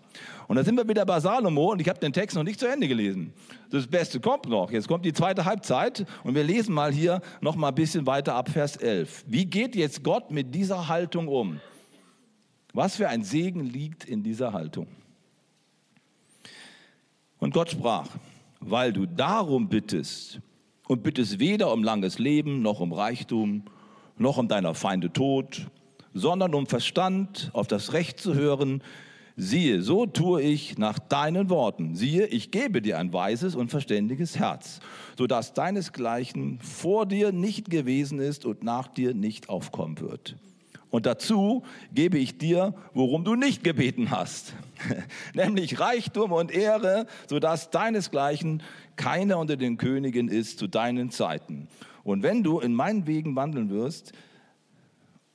Und 0.47 0.55
da 0.55 0.63
sind 0.63 0.75
wir 0.75 0.87
wieder 0.87 1.05
bei 1.05 1.19
Salomo 1.19 1.73
und 1.73 1.79
ich 1.79 1.89
habe 1.89 1.99
den 1.99 2.13
Text 2.13 2.35
noch 2.35 2.43
nicht 2.43 2.59
zu 2.59 2.65
Ende 2.65 2.87
gelesen. 2.87 3.31
Das 3.69 3.85
Beste 3.85 4.19
kommt 4.19 4.49
noch. 4.49 4.71
Jetzt 4.71 4.87
kommt 4.87 5.05
die 5.05 5.13
zweite 5.13 5.45
Halbzeit 5.45 6.03
und 6.23 6.33
wir 6.33 6.43
lesen 6.43 6.73
mal 6.73 6.91
hier 6.91 7.21
noch 7.41 7.55
mal 7.55 7.67
ein 7.67 7.75
bisschen 7.75 8.07
weiter 8.07 8.33
ab 8.33 8.49
Vers 8.49 8.75
11. 8.75 9.25
Wie 9.27 9.45
geht 9.45 9.75
jetzt 9.75 10.03
Gott 10.03 10.31
mit 10.31 10.55
dieser 10.55 10.87
Haltung 10.87 11.27
um? 11.27 11.59
Was 12.77 12.97
für 12.97 13.09
ein 13.09 13.23
Segen 13.23 13.65
liegt 13.65 14.05
in 14.05 14.21
dieser 14.21 14.53
Haltung. 14.53 14.85
Und 17.39 17.51
Gott 17.51 17.71
sprach, 17.71 18.07
weil 18.59 18.93
du 18.93 19.07
darum 19.07 19.67
bittest 19.67 20.41
und 20.87 21.01
bittest 21.01 21.39
weder 21.39 21.73
um 21.73 21.83
langes 21.83 22.19
Leben 22.19 22.61
noch 22.61 22.79
um 22.79 22.93
Reichtum 22.93 23.63
noch 24.19 24.37
um 24.37 24.47
deiner 24.47 24.75
Feinde 24.75 25.11
Tod, 25.11 25.65
sondern 26.13 26.53
um 26.53 26.67
Verstand 26.67 27.49
auf 27.53 27.65
das 27.65 27.93
Recht 27.93 28.19
zu 28.19 28.35
hören, 28.35 28.83
siehe, 29.35 29.81
so 29.81 30.05
tue 30.05 30.43
ich 30.43 30.77
nach 30.77 30.99
deinen 30.99 31.49
Worten. 31.49 31.95
Siehe, 31.95 32.27
ich 32.27 32.51
gebe 32.51 32.83
dir 32.83 32.99
ein 32.99 33.11
weises 33.11 33.55
und 33.55 33.71
verständiges 33.71 34.37
Herz, 34.37 34.81
sodass 35.17 35.55
deinesgleichen 35.55 36.59
vor 36.59 37.07
dir 37.07 37.31
nicht 37.31 37.71
gewesen 37.71 38.19
ist 38.19 38.45
und 38.45 38.61
nach 38.61 38.87
dir 38.87 39.15
nicht 39.15 39.49
aufkommen 39.49 39.99
wird. 39.99 40.35
Und 40.97 41.05
dazu 41.05 41.61
gebe 41.93 42.17
ich 42.17 42.39
dir, 42.39 42.73
worum 42.95 43.23
du 43.23 43.35
nicht 43.35 43.63
gebeten 43.63 44.09
hast, 44.09 44.55
nämlich 45.35 45.79
Reichtum 45.79 46.31
und 46.31 46.49
Ehre, 46.49 47.05
sodass 47.29 47.69
deinesgleichen 47.69 48.63
keiner 48.95 49.37
unter 49.37 49.57
den 49.57 49.77
Königen 49.77 50.27
ist 50.27 50.57
zu 50.57 50.65
deinen 50.65 51.11
Zeiten. 51.11 51.67
Und 52.03 52.23
wenn 52.23 52.41
du 52.41 52.59
in 52.59 52.73
meinen 52.73 53.05
Wegen 53.05 53.35
wandeln 53.35 53.69
wirst, 53.69 54.11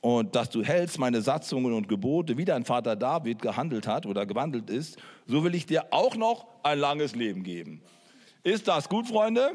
und 0.01 0.35
dass 0.35 0.49
du 0.49 0.63
hältst 0.63 0.99
meine 0.99 1.21
Satzungen 1.21 1.71
und 1.71 1.87
Gebote, 1.87 2.37
wie 2.37 2.43
dein 2.43 2.65
Vater 2.65 2.97
David 2.97 3.41
gehandelt 3.41 3.87
hat 3.87 4.05
oder 4.05 4.25
gewandelt 4.25 4.69
ist, 4.69 4.97
so 5.27 5.45
will 5.45 5.55
ich 5.55 5.65
dir 5.65 5.85
auch 5.91 6.17
noch 6.17 6.45
ein 6.63 6.77
langes 6.77 7.15
Leben 7.15 7.43
geben. 7.43 7.81
Ist 8.43 8.67
das 8.67 8.89
gut, 8.89 9.07
Freunde? 9.07 9.53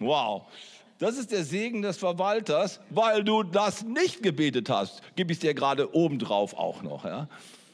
Wow. 0.00 0.46
Das 1.02 1.18
ist 1.18 1.32
der 1.32 1.42
Segen 1.42 1.82
des 1.82 1.96
Verwalters, 1.98 2.78
weil 2.88 3.24
du 3.24 3.42
das 3.42 3.82
nicht 3.82 4.22
gebetet 4.22 4.70
hast. 4.70 5.02
Gib 5.16 5.32
ich 5.32 5.40
dir 5.40 5.52
gerade 5.52 5.92
obendrauf 5.96 6.54
auch 6.54 6.84
noch. 6.84 7.04
Ja? 7.04 7.26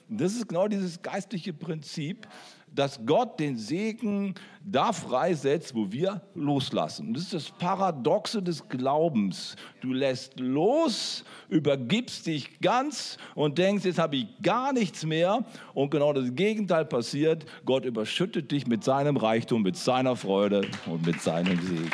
Das 0.08 0.32
ist 0.32 0.48
genau 0.48 0.66
dieses 0.66 1.02
geistliche 1.02 1.52
Prinzip, 1.52 2.26
dass 2.74 2.98
Gott 3.04 3.38
den 3.38 3.58
Segen 3.58 4.34
da 4.64 4.94
freisetzt, 4.94 5.74
wo 5.74 5.92
wir 5.92 6.22
loslassen. 6.34 7.12
Das 7.12 7.24
ist 7.24 7.34
das 7.34 7.50
Paradoxe 7.50 8.42
des 8.42 8.66
Glaubens. 8.66 9.56
Du 9.82 9.92
lässt 9.92 10.40
los, 10.40 11.22
übergibst 11.50 12.26
dich 12.26 12.58
ganz 12.62 13.18
und 13.34 13.58
denkst, 13.58 13.84
jetzt 13.84 13.98
habe 13.98 14.16
ich 14.16 14.26
gar 14.40 14.72
nichts 14.72 15.04
mehr. 15.04 15.44
Und 15.74 15.90
genau 15.90 16.14
das 16.14 16.34
Gegenteil 16.34 16.86
passiert. 16.86 17.44
Gott 17.66 17.84
überschüttet 17.84 18.50
dich 18.50 18.66
mit 18.66 18.84
seinem 18.84 19.18
Reichtum, 19.18 19.60
mit 19.60 19.76
seiner 19.76 20.16
Freude 20.16 20.62
und 20.86 21.04
mit 21.04 21.20
seinem 21.20 21.60
Segen. 21.60 21.90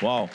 Wow. 0.00 0.30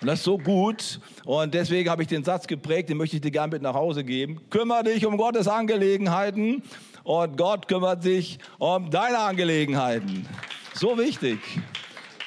Und 0.00 0.08
das 0.08 0.18
ist 0.18 0.24
so 0.24 0.36
gut. 0.36 1.00
Und 1.24 1.54
deswegen 1.54 1.88
habe 1.88 2.02
ich 2.02 2.08
den 2.08 2.24
Satz 2.24 2.46
geprägt, 2.46 2.90
den 2.90 2.98
möchte 2.98 3.16
ich 3.16 3.22
dir 3.22 3.30
gerne 3.30 3.52
mit 3.52 3.62
nach 3.62 3.74
Hause 3.74 4.04
geben. 4.04 4.40
Kümmere 4.50 4.84
dich 4.84 5.06
um 5.06 5.16
Gottes 5.16 5.48
Angelegenheiten 5.48 6.62
und 7.04 7.38
Gott 7.38 7.68
kümmert 7.68 8.02
sich 8.02 8.38
um 8.58 8.90
deine 8.90 9.18
Angelegenheiten. 9.18 10.26
So 10.74 10.98
wichtig. 10.98 11.38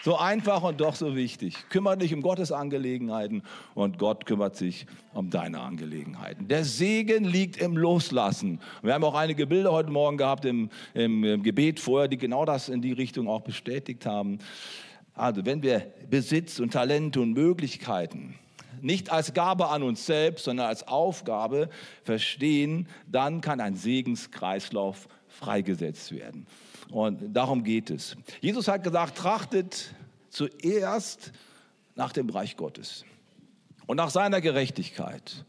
So 0.04 0.18
einfach 0.18 0.64
und 0.64 0.80
doch 0.80 0.96
so 0.96 1.16
wichtig. 1.16 1.56
Kümmere 1.70 1.98
dich 1.98 2.14
um 2.14 2.22
Gottes 2.22 2.52
Angelegenheiten 2.52 3.44
und 3.76 4.00
Gott 4.00 4.26
kümmert 4.26 4.56
sich 4.56 4.88
um 5.14 5.30
deine 5.30 5.60
Angelegenheiten. 5.60 6.48
Der 6.48 6.64
Segen 6.64 7.26
liegt 7.26 7.58
im 7.58 7.76
Loslassen. 7.76 8.62
Wir 8.82 8.94
haben 8.94 9.04
auch 9.04 9.16
einige 9.16 9.46
Bilder 9.46 9.74
heute 9.74 9.92
Morgen 9.92 10.16
gehabt 10.16 10.46
im, 10.46 10.70
im, 10.94 11.24
im 11.26 11.44
Gebet 11.44 11.82
vorher, 11.82 12.08
die 12.08 12.18
genau 12.18 12.46
das 12.46 12.70
in 12.70 12.82
die 12.82 12.94
Richtung 12.94 13.28
auch 13.28 13.42
bestätigt 13.42 14.06
haben. 14.06 14.40
Also 15.18 15.46
wenn 15.46 15.64
wir 15.64 15.92
Besitz 16.10 16.60
und 16.60 16.72
Talente 16.72 17.20
und 17.20 17.34
Möglichkeiten 17.34 18.36
nicht 18.82 19.12
als 19.12 19.34
Gabe 19.34 19.70
an 19.70 19.82
uns 19.82 20.06
selbst, 20.06 20.46
sondern 20.46 20.68
als 20.68 20.88
Aufgabe 20.88 21.70
verstehen, 22.04 22.88
dann 23.12 23.42
kann 23.42 23.60
ein 23.60 23.76
Segenskreislauf 23.76 25.08
freigesetzt 25.28 26.12
werden. 26.12 26.46
Und 26.92 27.36
darum 27.36 27.64
geht 27.64 27.90
es. 27.90 28.16
Jesus 28.40 28.68
hat 28.68 28.84
gesagt, 28.84 29.18
trachtet 29.18 29.94
zuerst 30.30 31.32
nach 31.96 32.14
dem 32.14 32.30
Reich 32.30 32.56
Gottes 32.56 33.04
und 33.88 33.98
nach 33.98 34.12
seiner 34.12 34.42
Gerechtigkeit. 34.42 35.44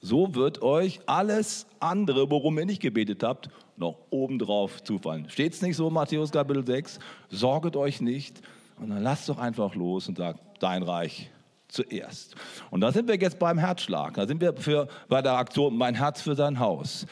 So 0.00 0.36
wird 0.36 0.62
euch 0.62 1.00
alles 1.06 1.66
andere, 1.80 2.30
worum 2.30 2.56
ihr 2.58 2.66
nicht 2.66 2.80
gebetet 2.80 3.24
habt, 3.24 3.50
noch 3.76 3.98
obendrauf 4.10 4.82
zufallen. 4.84 5.28
Steht 5.28 5.54
es 5.54 5.62
nicht 5.62 5.76
so, 5.76 5.90
Matthäus 5.90 6.30
Kapitel 6.30 6.64
6? 6.64 7.00
Sorget 7.30 7.74
euch 7.74 8.00
nicht, 8.00 8.40
und 8.80 8.90
dann 8.90 9.02
lass 9.02 9.26
doch 9.26 9.38
einfach 9.38 9.74
los 9.74 10.08
und 10.08 10.18
sag, 10.18 10.36
dein 10.60 10.82
Reich 10.82 11.30
zuerst. 11.68 12.34
Und 12.70 12.80
da 12.80 12.92
sind 12.92 13.08
wir 13.08 13.16
jetzt 13.16 13.38
beim 13.38 13.58
Herzschlag. 13.58 14.14
Da 14.14 14.26
sind 14.26 14.40
wir 14.40 14.54
für, 14.56 14.88
bei 15.08 15.22
der 15.22 15.34
Aktion 15.34 15.76
Mein 15.76 15.94
Herz 15.94 16.22
für 16.22 16.34
sein 16.34 16.58
Haus. 16.58 17.06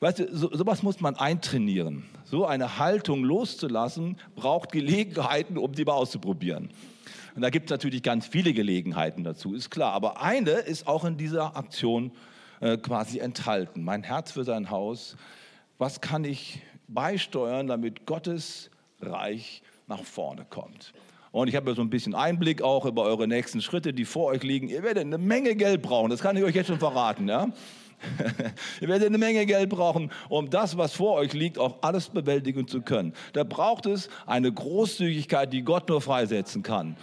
Weißt 0.00 0.20
du, 0.20 0.34
so, 0.34 0.50
sowas 0.54 0.82
muss 0.82 1.00
man 1.00 1.16
eintrainieren. 1.16 2.04
So 2.24 2.46
eine 2.46 2.78
Haltung 2.78 3.22
loszulassen, 3.22 4.16
braucht 4.34 4.72
Gelegenheiten, 4.72 5.58
um 5.58 5.72
die 5.72 5.84
mal 5.84 5.92
auszuprobieren. 5.92 6.70
Und 7.34 7.42
da 7.42 7.50
gibt 7.50 7.66
es 7.66 7.70
natürlich 7.70 8.02
ganz 8.02 8.26
viele 8.26 8.52
Gelegenheiten 8.52 9.24
dazu, 9.24 9.54
ist 9.54 9.70
klar. 9.70 9.92
Aber 9.92 10.22
eine 10.22 10.50
ist 10.52 10.86
auch 10.86 11.04
in 11.04 11.16
dieser 11.16 11.56
Aktion 11.56 12.12
äh, 12.60 12.78
quasi 12.78 13.18
enthalten. 13.18 13.84
Mein 13.84 14.02
Herz 14.02 14.32
für 14.32 14.44
sein 14.44 14.70
Haus. 14.70 15.16
Was 15.78 16.00
kann 16.00 16.24
ich 16.24 16.62
beisteuern, 16.88 17.66
damit 17.66 18.06
Gottes 18.06 18.70
Reich 19.00 19.62
nach 19.90 20.02
vorne 20.02 20.46
kommt. 20.48 20.94
Und 21.32 21.48
ich 21.48 21.54
habe 21.54 21.70
ja 21.70 21.76
so 21.76 21.82
ein 21.82 21.90
bisschen 21.90 22.14
Einblick 22.14 22.62
auch 22.62 22.86
über 22.86 23.02
eure 23.02 23.28
nächsten 23.28 23.60
Schritte, 23.60 23.92
die 23.92 24.04
vor 24.04 24.26
euch 24.26 24.42
liegen. 24.42 24.68
Ihr 24.68 24.82
werdet 24.82 25.04
eine 25.04 25.18
Menge 25.18 25.54
Geld 25.54 25.82
brauchen, 25.82 26.10
das 26.10 26.20
kann 26.20 26.36
ich 26.36 26.42
euch 26.42 26.54
jetzt 26.54 26.68
schon 26.68 26.78
verraten. 26.78 27.28
Ja? 27.28 27.48
Ihr 28.80 28.88
werdet 28.88 29.08
eine 29.08 29.18
Menge 29.18 29.44
Geld 29.46 29.68
brauchen, 29.68 30.10
um 30.28 30.50
das, 30.50 30.76
was 30.76 30.94
vor 30.94 31.14
euch 31.14 31.32
liegt, 31.34 31.58
auch 31.58 31.76
alles 31.82 32.08
bewältigen 32.08 32.66
zu 32.66 32.80
können. 32.80 33.12
Da 33.34 33.44
braucht 33.44 33.86
es 33.86 34.08
eine 34.26 34.50
Großzügigkeit, 34.50 35.52
die 35.52 35.62
Gott 35.62 35.88
nur 35.88 36.00
freisetzen 36.00 36.62
kann. 36.62 36.96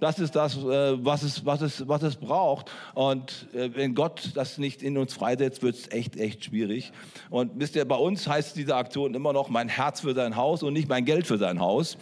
Das 0.00 0.20
ist 0.20 0.36
das, 0.36 0.56
äh, 0.56 1.04
was 1.04 1.22
es, 1.22 1.44
was 1.44 1.60
es, 1.60 1.88
was 1.88 2.02
es 2.02 2.16
braucht. 2.16 2.70
Und 2.94 3.48
äh, 3.52 3.70
wenn 3.74 3.94
Gott 3.94 4.30
das 4.34 4.58
nicht 4.58 4.82
in 4.82 4.96
uns 4.96 5.12
freisetzt, 5.12 5.62
wird 5.62 5.74
es 5.74 5.90
echt, 5.90 6.16
echt 6.16 6.44
schwierig. 6.44 6.92
Und 7.30 7.52
wisst 7.56 7.74
ihr, 7.74 7.84
bei 7.84 7.96
uns 7.96 8.28
heißt 8.28 8.56
diese 8.56 8.76
Aktion 8.76 9.14
immer 9.14 9.32
noch 9.32 9.48
mein 9.48 9.68
Herz 9.68 10.00
für 10.00 10.14
sein 10.14 10.36
Haus 10.36 10.62
und 10.62 10.72
nicht 10.72 10.88
mein 10.88 11.04
Geld 11.04 11.26
für 11.26 11.38
sein 11.38 11.58
Haus. 11.58 11.96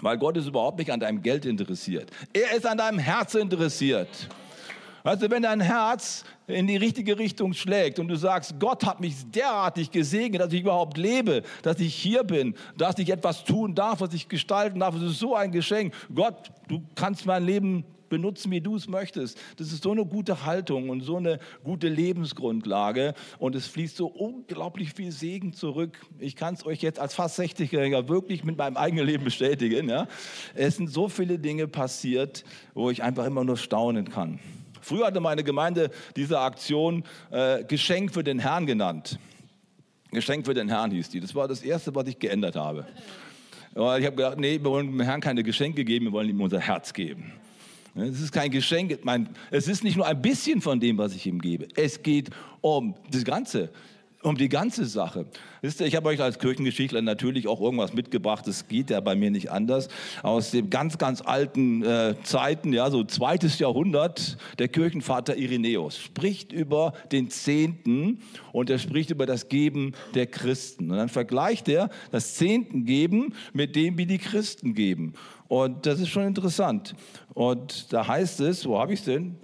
Weil 0.00 0.16
Gott 0.16 0.36
ist 0.36 0.46
überhaupt 0.46 0.78
nicht 0.78 0.90
an 0.90 1.00
deinem 1.00 1.22
Geld 1.22 1.44
interessiert. 1.44 2.10
Er 2.32 2.56
ist 2.56 2.66
an 2.66 2.78
deinem 2.78 2.98
Herz 2.98 3.34
interessiert. 3.34 4.08
Du, 5.04 5.30
wenn 5.30 5.42
dein 5.42 5.60
Herz 5.60 6.24
in 6.46 6.66
die 6.66 6.76
richtige 6.76 7.18
Richtung 7.18 7.54
schlägt 7.54 7.98
und 7.98 8.08
du 8.08 8.16
sagst, 8.16 8.54
Gott 8.60 8.84
hat 8.84 9.00
mich 9.00 9.14
derartig 9.30 9.90
gesegnet, 9.90 10.40
dass 10.40 10.52
ich 10.52 10.60
überhaupt 10.60 10.96
lebe, 10.96 11.42
dass 11.62 11.80
ich 11.80 11.94
hier 11.94 12.22
bin, 12.22 12.54
dass 12.76 12.98
ich 12.98 13.10
etwas 13.10 13.44
tun 13.44 13.74
darf, 13.74 14.00
was 14.00 14.14
ich 14.14 14.28
gestalten 14.28 14.80
darf, 14.80 14.94
es 14.94 15.02
ist 15.02 15.18
so 15.18 15.34
ein 15.34 15.50
Geschenk. 15.50 15.92
Gott, 16.14 16.50
du 16.68 16.82
kannst 16.94 17.26
mein 17.26 17.44
Leben 17.44 17.84
benutzen, 18.12 18.50
wie 18.50 18.60
du 18.60 18.76
es 18.76 18.88
möchtest. 18.88 19.40
Das 19.56 19.72
ist 19.72 19.82
so 19.82 19.90
eine 19.90 20.04
gute 20.04 20.44
Haltung 20.44 20.90
und 20.90 21.00
so 21.00 21.16
eine 21.16 21.38
gute 21.64 21.88
Lebensgrundlage 21.88 23.14
und 23.38 23.56
es 23.56 23.66
fließt 23.66 23.96
so 23.96 24.06
unglaublich 24.06 24.92
viel 24.92 25.10
Segen 25.10 25.54
zurück. 25.54 25.98
Ich 26.18 26.36
kann 26.36 26.52
es 26.52 26.66
euch 26.66 26.82
jetzt 26.82 26.98
als 26.98 27.14
fast 27.14 27.40
60-Jähriger 27.40 28.08
wirklich 28.08 28.44
mit 28.44 28.58
meinem 28.58 28.76
eigenen 28.76 29.06
Leben 29.06 29.24
bestätigen. 29.24 29.88
Ja? 29.88 30.08
Es 30.54 30.76
sind 30.76 30.88
so 30.88 31.08
viele 31.08 31.38
Dinge 31.38 31.66
passiert, 31.66 32.44
wo 32.74 32.90
ich 32.90 33.02
einfach 33.02 33.24
immer 33.24 33.44
nur 33.44 33.56
staunen 33.56 34.10
kann. 34.10 34.38
Früher 34.82 35.06
hatte 35.06 35.20
meine 35.20 35.42
Gemeinde 35.42 35.90
diese 36.16 36.38
Aktion 36.40 37.04
äh, 37.30 37.64
Geschenk 37.64 38.12
für 38.12 38.22
den 38.22 38.38
Herrn 38.38 38.66
genannt. 38.66 39.18
Geschenk 40.10 40.44
für 40.44 40.54
den 40.54 40.68
Herrn 40.68 40.90
hieß 40.90 41.08
die. 41.08 41.20
Das 41.20 41.34
war 41.34 41.48
das 41.48 41.62
Erste, 41.62 41.94
was 41.94 42.06
ich 42.06 42.18
geändert 42.18 42.56
habe. 42.56 42.86
Ich 43.74 43.80
habe 43.80 44.10
gedacht, 44.10 44.38
nee, 44.38 44.58
wir 44.60 44.70
wollen 44.70 44.88
dem 44.88 45.00
Herrn 45.00 45.22
keine 45.22 45.42
Geschenke 45.42 45.82
geben, 45.84 46.06
wir 46.06 46.12
wollen 46.12 46.28
ihm 46.28 46.40
unser 46.42 46.60
Herz 46.60 46.92
geben. 46.92 47.32
Es 47.94 48.20
ist 48.20 48.32
kein 48.32 48.50
Geschenk. 48.50 48.98
Es 49.50 49.68
ist 49.68 49.84
nicht 49.84 49.96
nur 49.96 50.06
ein 50.06 50.20
bisschen 50.20 50.60
von 50.60 50.78
dem, 50.80 50.98
was 50.98 51.14
ich 51.14 51.26
ihm 51.26 51.40
gebe. 51.40 51.68
Es 51.74 52.02
geht 52.02 52.30
um 52.60 52.94
das 53.10 53.24
Ganze 53.24 53.70
um 54.22 54.36
die 54.36 54.48
ganze 54.48 54.86
Sache. 54.86 55.26
Wisst 55.60 55.80
ihr, 55.80 55.86
ich 55.86 55.96
habe 55.96 56.08
euch 56.08 56.20
als 56.20 56.38
Kirchengeschichtler 56.38 57.02
natürlich 57.02 57.48
auch 57.48 57.60
irgendwas 57.60 57.92
mitgebracht. 57.92 58.46
Das 58.46 58.68
geht 58.68 58.90
ja 58.90 59.00
bei 59.00 59.14
mir 59.14 59.30
nicht 59.30 59.50
anders. 59.50 59.88
Aus 60.22 60.50
den 60.50 60.70
ganz, 60.70 60.98
ganz 60.98 61.20
alten 61.20 61.82
äh, 61.84 62.14
Zeiten, 62.22 62.72
ja, 62.72 62.90
so 62.90 63.04
zweites 63.04 63.58
Jahrhundert, 63.58 64.36
der 64.58 64.68
Kirchenvater 64.68 65.36
Irenäus 65.36 65.98
spricht 65.98 66.52
über 66.52 66.92
den 67.10 67.30
Zehnten 67.30 68.20
und 68.52 68.70
er 68.70 68.78
spricht 68.78 69.10
über 69.10 69.26
das 69.26 69.48
Geben 69.48 69.92
der 70.14 70.26
Christen. 70.26 70.90
Und 70.90 70.96
dann 70.96 71.08
vergleicht 71.08 71.68
er 71.68 71.90
das 72.10 72.34
Zehntengeben 72.34 73.34
mit 73.52 73.76
dem, 73.76 73.98
wie 73.98 74.06
die 74.06 74.18
Christen 74.18 74.74
geben. 74.74 75.14
Und 75.48 75.84
das 75.84 76.00
ist 76.00 76.08
schon 76.08 76.24
interessant. 76.24 76.94
Und 77.34 77.92
da 77.92 78.06
heißt 78.06 78.40
es, 78.40 78.66
wo 78.66 78.78
habe 78.78 78.94
ich 78.94 79.00
es 79.00 79.04
denn? 79.04 79.36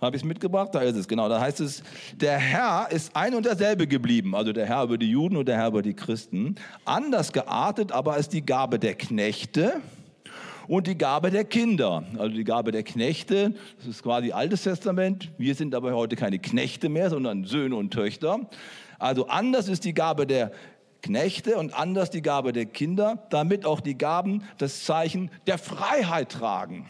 Habe 0.00 0.16
ich 0.16 0.22
es 0.22 0.26
mitgebracht? 0.26 0.72
Da 0.72 0.80
ist 0.80 0.96
es, 0.96 1.08
genau. 1.08 1.28
Da 1.28 1.40
heißt 1.40 1.60
es, 1.60 1.82
der 2.14 2.38
Herr 2.38 2.88
ist 2.90 3.16
ein 3.16 3.34
und 3.34 3.44
derselbe 3.44 3.88
geblieben. 3.88 4.36
Also 4.36 4.52
der 4.52 4.66
Herr 4.66 4.84
über 4.84 4.96
die 4.96 5.10
Juden 5.10 5.36
und 5.36 5.48
der 5.48 5.56
Herr 5.56 5.68
über 5.68 5.82
die 5.82 5.94
Christen. 5.94 6.54
Anders 6.84 7.32
geartet 7.32 7.90
aber 7.90 8.16
ist 8.16 8.32
die 8.32 8.46
Gabe 8.46 8.78
der 8.78 8.94
Knechte 8.94 9.80
und 10.68 10.86
die 10.86 10.96
Gabe 10.96 11.30
der 11.30 11.44
Kinder. 11.44 12.04
Also 12.16 12.36
die 12.36 12.44
Gabe 12.44 12.70
der 12.70 12.84
Knechte, 12.84 13.54
das 13.78 13.88
ist 13.88 14.02
quasi 14.04 14.30
Altes 14.30 14.62
Testament. 14.62 15.30
Wir 15.36 15.56
sind 15.56 15.74
aber 15.74 15.92
heute 15.92 16.14
keine 16.14 16.38
Knechte 16.38 16.88
mehr, 16.88 17.10
sondern 17.10 17.42
Söhne 17.42 17.74
und 17.74 17.90
Töchter. 17.90 18.38
Also 19.00 19.26
anders 19.26 19.66
ist 19.66 19.84
die 19.84 19.94
Gabe 19.94 20.28
der 20.28 20.52
Knechte 21.02 21.56
und 21.56 21.74
anders 21.74 22.10
die 22.10 22.22
Gabe 22.22 22.52
der 22.52 22.66
Kinder, 22.66 23.26
damit 23.30 23.64
auch 23.64 23.80
die 23.80 23.98
Gaben 23.98 24.44
das 24.58 24.84
Zeichen 24.84 25.30
der 25.48 25.58
Freiheit 25.58 26.30
tragen 26.30 26.86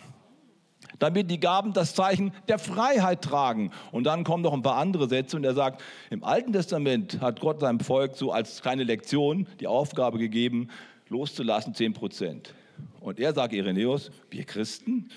damit 0.99 1.31
die 1.31 1.41
Gaben 1.41 1.73
das 1.73 1.95
Zeichen 1.95 2.33
der 2.49 2.59
Freiheit 2.59 3.23
tragen. 3.23 3.71
Und 3.93 4.05
dann 4.05 4.25
kommen 4.25 4.43
noch 4.43 4.53
ein 4.53 4.63
paar 4.63 4.77
andere 4.77 5.09
Sätze 5.09 5.37
und 5.37 5.45
er 5.45 5.55
sagt, 5.55 5.83
im 6.11 6.25
Alten 6.25 6.53
Testament 6.53 7.21
hat 7.21 7.41
Gott 7.41 7.61
seinem 7.61 7.81
Volk 7.81 8.17
so 8.17 8.33
als 8.33 8.63
kleine 8.63 8.85
Lektion 8.85 9.47
die 9.61 9.67
Aufgabe 9.67 10.19
gegeben, 10.19 10.69
loszulassen 11.09 11.75
10 11.75 11.93
Prozent. 11.93 12.55
Und 13.01 13.19
er 13.19 13.33
sagt, 13.33 13.53
Irenäus, 13.53 14.11
wir 14.31 14.45
Christen, 14.45 15.09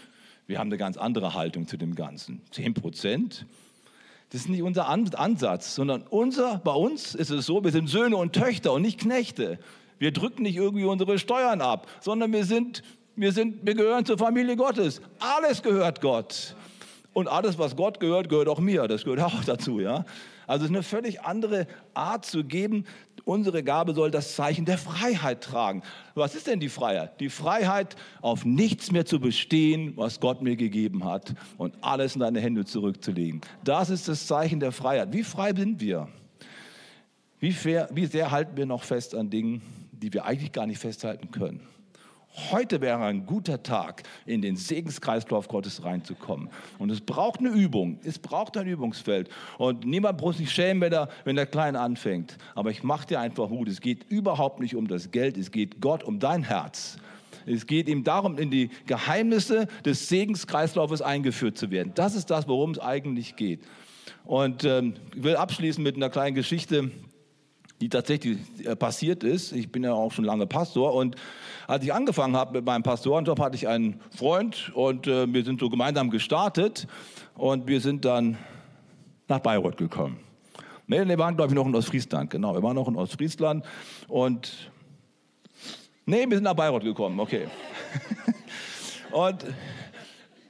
wir 0.47 0.59
haben 0.59 0.69
eine 0.69 0.77
ganz 0.77 0.97
andere 0.97 1.33
Haltung 1.33 1.67
zu 1.67 1.77
dem 1.77 1.95
Ganzen. 1.95 2.41
10 2.51 2.73
Prozent, 2.73 3.45
das 4.31 4.41
ist 4.41 4.49
nicht 4.49 4.63
unser 4.63 4.87
Ansatz, 4.87 5.75
sondern 5.75 6.03
unser, 6.03 6.59
bei 6.59 6.71
uns 6.71 7.15
ist 7.15 7.31
es 7.31 7.45
so, 7.45 7.63
wir 7.63 7.71
sind 7.71 7.87
Söhne 7.87 8.15
und 8.15 8.33
Töchter 8.33 8.71
und 8.71 8.81
nicht 8.81 8.99
Knechte. 8.99 9.59
Wir 9.99 10.11
drücken 10.11 10.43
nicht 10.43 10.55
irgendwie 10.55 10.85
unsere 10.85 11.19
Steuern 11.19 11.61
ab, 11.61 11.87
sondern 11.99 12.31
wir 12.31 12.45
sind 12.45 12.81
wir, 13.21 13.31
sind, 13.31 13.63
wir 13.63 13.75
gehören 13.75 14.03
zur 14.03 14.17
Familie 14.17 14.55
Gottes. 14.55 14.99
Alles 15.19 15.61
gehört 15.61 16.01
Gott. 16.01 16.55
Und 17.13 17.27
alles, 17.27 17.59
was 17.59 17.75
Gott 17.75 17.99
gehört, 17.99 18.29
gehört 18.29 18.47
auch 18.47 18.59
mir. 18.59 18.87
Das 18.87 19.03
gehört 19.03 19.21
auch 19.33 19.43
dazu. 19.43 19.79
Ja? 19.79 20.05
Also 20.47 20.65
es 20.65 20.71
ist 20.71 20.75
eine 20.75 20.83
völlig 20.83 21.21
andere 21.21 21.67
Art 21.93 22.25
zu 22.25 22.43
geben. 22.43 22.85
Unsere 23.23 23.63
Gabe 23.63 23.93
soll 23.93 24.09
das 24.09 24.35
Zeichen 24.35 24.65
der 24.65 24.79
Freiheit 24.79 25.43
tragen. 25.43 25.83
Was 26.15 26.33
ist 26.33 26.47
denn 26.47 26.59
die 26.59 26.69
Freiheit? 26.69 27.19
Die 27.19 27.29
Freiheit, 27.29 27.95
auf 28.21 28.43
nichts 28.43 28.91
mehr 28.91 29.05
zu 29.05 29.19
bestehen, 29.19 29.93
was 29.95 30.19
Gott 30.19 30.41
mir 30.41 30.55
gegeben 30.55 31.05
hat 31.05 31.35
und 31.59 31.75
alles 31.81 32.15
in 32.15 32.21
deine 32.21 32.39
Hände 32.39 32.65
zurückzulegen. 32.65 33.41
Das 33.63 33.91
ist 33.91 34.07
das 34.07 34.25
Zeichen 34.25 34.59
der 34.59 34.71
Freiheit. 34.71 35.13
Wie 35.13 35.23
frei 35.23 35.53
sind 35.53 35.79
wir? 35.79 36.07
Wie, 37.39 37.51
fair, 37.51 37.87
wie 37.93 38.07
sehr 38.07 38.31
halten 38.31 38.57
wir 38.57 38.65
noch 38.65 38.83
fest 38.83 39.13
an 39.13 39.29
Dingen, 39.29 39.61
die 39.91 40.11
wir 40.11 40.25
eigentlich 40.25 40.51
gar 40.51 40.65
nicht 40.65 40.79
festhalten 40.79 41.29
können? 41.29 41.61
Heute 42.51 42.79
wäre 42.79 43.03
ein 43.03 43.25
guter 43.25 43.61
Tag, 43.61 44.03
in 44.25 44.41
den 44.41 44.55
Segenskreislauf 44.55 45.49
Gottes 45.49 45.83
reinzukommen. 45.83 46.49
Und 46.79 46.89
es 46.89 47.01
braucht 47.01 47.39
eine 47.39 47.49
Übung. 47.49 47.99
Es 48.05 48.19
braucht 48.19 48.55
ein 48.55 48.67
Übungsfeld. 48.67 49.29
Und 49.57 49.85
niemand 49.85 50.21
muss 50.21 50.37
sich 50.37 50.49
schämen, 50.49 50.81
wenn 50.81 50.91
der, 50.91 51.09
wenn 51.25 51.35
der 51.35 51.45
Klein 51.45 51.75
anfängt. 51.75 52.37
Aber 52.55 52.71
ich 52.71 52.83
mache 52.83 53.07
dir 53.07 53.19
einfach 53.19 53.49
Mut. 53.49 53.67
Es 53.67 53.81
geht 53.81 54.05
überhaupt 54.09 54.61
nicht 54.61 54.75
um 54.75 54.87
das 54.87 55.11
Geld. 55.11 55.37
Es 55.37 55.51
geht 55.51 55.81
Gott 55.81 56.03
um 56.03 56.19
dein 56.19 56.43
Herz. 56.43 56.97
Es 57.45 57.67
geht 57.67 57.89
ihm 57.89 58.03
darum, 58.03 58.37
in 58.37 58.49
die 58.49 58.69
Geheimnisse 58.85 59.67
des 59.83 60.07
Segenskreislaufes 60.07 61.01
eingeführt 61.01 61.57
zu 61.57 61.69
werden. 61.69 61.91
Das 61.95 62.15
ist 62.15 62.29
das, 62.29 62.47
worum 62.47 62.71
es 62.71 62.79
eigentlich 62.79 63.35
geht. 63.35 63.61
Und 64.23 64.63
ähm, 64.63 64.93
ich 65.15 65.23
will 65.23 65.35
abschließen 65.35 65.83
mit 65.83 65.95
einer 65.95 66.09
kleinen 66.09 66.35
Geschichte 66.35 66.91
die 67.81 67.89
tatsächlich 67.89 68.37
äh, 68.63 68.75
passiert 68.75 69.23
ist. 69.23 69.51
Ich 69.51 69.71
bin 69.71 69.83
ja 69.83 69.93
auch 69.93 70.11
schon 70.11 70.23
lange 70.23 70.45
Pastor 70.45 70.93
und 70.93 71.15
als 71.67 71.83
ich 71.83 71.93
angefangen 71.93 72.35
habe 72.35 72.53
mit 72.53 72.65
meinem 72.65 72.83
Pastorenjob, 72.83 73.39
hatte 73.39 73.55
ich 73.55 73.67
einen 73.67 73.99
Freund 74.15 74.71
und 74.75 75.07
äh, 75.07 75.31
wir 75.31 75.43
sind 75.43 75.59
so 75.59 75.69
gemeinsam 75.69 76.11
gestartet 76.11 76.87
und 77.35 77.67
wir 77.67 77.81
sind 77.81 78.05
dann 78.05 78.37
nach 79.27 79.39
Bayreuth 79.39 79.77
gekommen. 79.77 80.19
Nee, 80.85 81.07
wir 81.07 81.17
waren, 81.17 81.35
glaube 81.35 81.51
ich, 81.51 81.55
noch 81.55 81.65
in 81.65 81.73
Ostfriesland. 81.73 82.29
Genau, 82.29 82.53
wir 82.53 82.61
waren 82.61 82.75
noch 82.75 82.87
in 82.87 82.95
Ostfriesland 82.95 83.65
und 84.07 84.71
nee, 86.05 86.25
wir 86.27 86.37
sind 86.37 86.43
nach 86.43 86.53
Bayreuth 86.53 86.83
gekommen, 86.83 87.19
okay. 87.19 87.47
und 89.11 89.43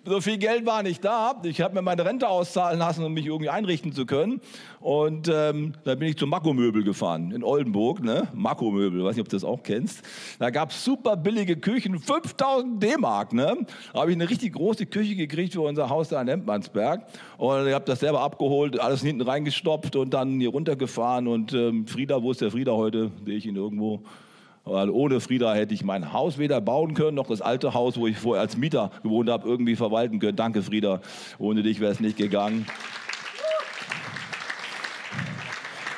so 0.04 0.20
viel 0.20 0.38
Geld 0.38 0.66
war 0.66 0.82
nicht 0.84 1.06
da. 1.06 1.40
Ich 1.44 1.62
habe 1.62 1.76
mir 1.76 1.82
meine 1.82 2.06
Rente 2.06 2.28
auszahlen 2.28 2.80
lassen, 2.80 3.04
um 3.04 3.14
mich 3.14 3.28
irgendwie 3.28 3.50
einrichten 3.50 3.94
zu 3.94 4.06
können. 4.06 4.42
Und 4.80 5.30
ähm, 5.32 5.74
da 5.84 5.96
bin 5.96 6.08
ich 6.08 6.18
zum 6.18 6.30
Makko-Möbel 6.30 6.84
gefahren 6.84 7.32
in 7.32 7.44
Oldenburg. 7.44 8.04
Ne? 8.04 8.28
Makko-Möbel, 8.34 9.04
weiß 9.04 9.16
nicht, 9.16 9.22
ob 9.22 9.30
du 9.30 9.36
das 9.36 9.44
auch 9.44 9.62
kennst. 9.62 10.02
Da 10.40 10.50
gab 10.50 10.72
es 10.72 10.84
super 10.84 11.16
billige 11.16 11.56
Küchen, 11.56 12.00
5000 12.00 12.82
D-Mark. 12.82 13.34
Ne? 13.34 13.66
Da 13.94 14.00
habe 14.00 14.12
ich 14.12 14.18
eine 14.18 14.30
richtig 14.30 14.54
große 14.54 14.88
Küche 14.88 15.16
gekriegt 15.16 15.54
für 15.54 15.62
unser 15.62 15.90
Haus 15.90 16.10
da 16.10 16.20
in 16.22 16.28
Lempernsberg. 16.28 17.06
Und 17.38 17.68
ich 17.68 17.74
habe 17.74 17.86
das 17.86 18.00
selber 18.00 18.22
abgeholt, 18.22 18.80
alles 18.80 19.02
hinten 19.02 19.22
reingestopft 19.22 19.96
und 19.96 20.14
dann 20.14 20.40
hier 20.40 20.50
runtergefahren. 20.50 21.28
Und 21.28 21.54
ähm, 21.54 21.86
Frieda, 21.86 22.24
wo 22.24 22.32
ist 22.32 22.42
der 22.42 22.52
Frieda 22.52 22.72
heute? 22.72 23.12
Sehe 23.24 23.36
ich 23.36 23.46
ihn 23.46 23.56
irgendwo? 23.56 24.02
Weil 24.64 24.90
ohne 24.90 25.20
Frieda 25.20 25.54
hätte 25.54 25.74
ich 25.74 25.84
mein 25.84 26.14
Haus 26.14 26.38
weder 26.38 26.62
bauen 26.62 26.94
können, 26.94 27.16
noch 27.16 27.28
das 27.28 27.42
alte 27.42 27.74
Haus, 27.74 27.98
wo 27.98 28.06
ich 28.06 28.18
vorher 28.18 28.42
als 28.42 28.58
Mieter 28.58 28.92
gewohnt 29.02 29.30
habe, 29.30 29.48
irgendwie 29.48 29.76
verwalten 29.76 30.20
können. 30.20 30.36
Danke, 30.36 30.62
Frieda. 30.62 31.02
Ohne 31.40 31.64
dich 31.64 31.80
wäre 31.80 31.92
es 31.92 32.00
nicht 32.00 32.18
gegangen. 32.18 32.68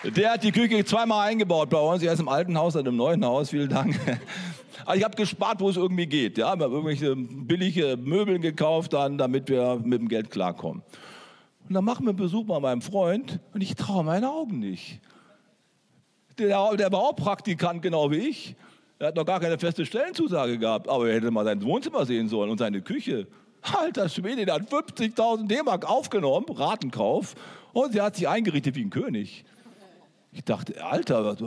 Der 0.03 0.33
hat 0.33 0.43
die 0.43 0.51
Küche 0.51 0.83
zweimal 0.83 1.29
eingebaut 1.29 1.69
bei 1.69 1.79
uns. 1.79 2.03
Er 2.03 2.13
ist 2.13 2.19
im 2.19 2.27
alten 2.27 2.57
Haus, 2.57 2.75
hat 2.75 2.85
im 2.87 2.95
neuen 2.95 3.23
Haus. 3.25 3.49
Vielen 3.49 3.69
Dank. 3.69 3.99
Also 4.85 4.97
ich 4.97 5.05
habe 5.05 5.15
gespart, 5.15 5.61
wo 5.61 5.69
es 5.69 5.77
irgendwie 5.77 6.07
geht. 6.07 6.37
Ja, 6.37 6.57
wir 6.57 6.65
haben 6.65 6.73
irgendwelche 6.73 7.15
billige 7.15 7.95
Möbel 7.95 8.39
gekauft, 8.39 8.91
dann, 8.91 9.17
damit 9.17 9.47
wir 9.47 9.79
mit 9.81 10.01
dem 10.01 10.09
Geld 10.09 10.29
klarkommen. 10.29 10.83
Und 11.69 11.73
dann 11.73 11.85
machen 11.85 12.05
wir 12.05 12.09
einen 12.09 12.17
Besuch 12.17 12.45
bei 12.45 12.59
meinem 12.59 12.81
Freund 12.81 13.39
und 13.53 13.61
ich 13.61 13.75
traue 13.75 14.03
meine 14.03 14.29
Augen 14.29 14.59
nicht. 14.59 14.99
Der, 16.37 16.75
der 16.75 16.91
war 16.91 16.99
auch 16.99 17.15
Praktikant, 17.15 17.81
genau 17.81 18.09
wie 18.09 18.29
ich. 18.29 18.55
Er 18.99 19.07
hat 19.07 19.15
noch 19.15 19.25
gar 19.25 19.39
keine 19.39 19.57
feste 19.59 19.85
Stellenzusage 19.85 20.57
gehabt, 20.57 20.87
aber 20.87 21.09
er 21.09 21.15
hätte 21.15 21.29
mal 21.29 21.43
sein 21.43 21.61
Wohnzimmer 21.63 22.05
sehen 22.05 22.29
sollen 22.29 22.49
und 22.49 22.57
seine 22.57 22.81
Küche. 22.81 23.27
Alter 23.61 24.09
Schwede, 24.09 24.45
der 24.45 24.55
hat 24.55 24.63
50.000 24.63 25.47
D-Mark 25.47 25.89
aufgenommen, 25.89 26.45
Ratenkauf, 26.49 27.35
und 27.73 27.93
sie 27.93 28.01
hat 28.01 28.15
sich 28.15 28.27
eingerichtet 28.27 28.75
wie 28.75 28.83
ein 28.83 28.89
König. 28.89 29.45
Ich 30.31 30.43
dachte, 30.43 30.83
Alter, 30.83 31.37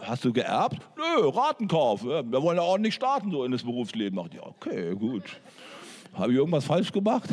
hast 0.00 0.24
du 0.24 0.32
geerbt? 0.32 0.78
Nö, 0.96 1.28
Ratenkauf. 1.28 2.04
Wir 2.04 2.42
wollen 2.42 2.58
ja 2.58 2.62
ordentlich 2.62 2.94
starten 2.94 3.30
so 3.30 3.44
in 3.44 3.50
das 3.50 3.64
Berufsleben. 3.64 4.18
Ich 4.18 4.38
dachte, 4.38 4.46
okay, 4.46 4.94
gut. 4.94 5.24
Habe 6.14 6.32
ich 6.32 6.38
irgendwas 6.38 6.64
falsch 6.64 6.92
gemacht? 6.92 7.28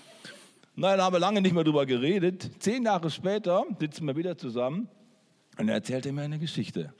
Nein, 0.74 1.00
haben 1.00 1.14
wir 1.14 1.20
lange 1.20 1.40
nicht 1.40 1.54
mehr 1.54 1.64
drüber 1.64 1.86
geredet. 1.86 2.50
Zehn 2.58 2.84
Jahre 2.84 3.10
später 3.10 3.64
sitzen 3.78 4.06
wir 4.06 4.16
wieder 4.16 4.36
zusammen 4.36 4.88
und 5.58 5.68
er 5.68 5.76
erzählte 5.76 6.12
mir 6.12 6.22
eine 6.22 6.38
Geschichte. 6.38 6.92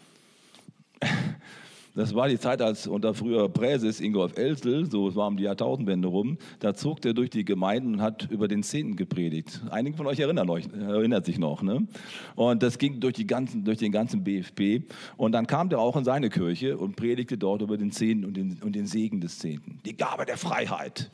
Das 1.97 2.15
war 2.15 2.29
die 2.29 2.39
Zeit, 2.39 2.61
als 2.61 2.87
unter 2.87 3.15
früher 3.15 3.49
Präses 3.49 4.03
Ingolf 4.03 4.37
Elsel, 4.37 4.91
so 4.91 5.15
war 5.17 5.29
um 5.29 5.39
die 5.39 5.45
Jahrtausendwende 5.45 6.09
rum, 6.09 6.37
da 6.61 6.75
zog 6.75 7.01
der 7.01 7.15
durch 7.15 7.31
die 7.31 7.43
Gemeinden 7.43 7.95
und 7.95 8.03
hat 8.03 8.31
über 8.31 8.49
den 8.49 8.63
Zehnten 8.63 8.97
gepredigt. 8.97 9.63
Einige 9.71 9.97
von 9.97 10.07
euch 10.07 10.21
erinnern, 10.21 10.51
euch, 10.51 10.67
erinnert 10.79 11.25
sich 11.25 11.39
noch. 11.39 11.63
Ne? 11.63 11.87
Und 12.35 12.63
das 12.63 12.77
ging 12.77 13.01
durch, 13.01 13.15
die 13.15 13.27
ganzen, 13.27 13.65
durch 13.65 13.79
den 13.79 13.93
ganzen 13.93 14.25
BFP. 14.25 14.83
Und 15.17 15.33
dann 15.33 15.47
kam 15.47 15.71
der 15.71 15.79
auch 15.79 15.97
in 15.97 16.05
seine 16.05 16.29
Kirche 16.29 16.77
und 16.77 16.97
predigte 16.97 17.39
dort 17.39 17.63
über 17.63 17.79
den 17.79 17.91
Zehnten 17.91 18.27
und 18.27 18.37
den, 18.37 18.59
und 18.63 18.77
den 18.77 18.87
Segen 18.87 19.23
des 19.23 19.39
Zehnten. 19.39 19.81
Die 19.87 19.97
Gabe 19.97 20.27
der 20.27 20.37
Freiheit. 20.37 21.11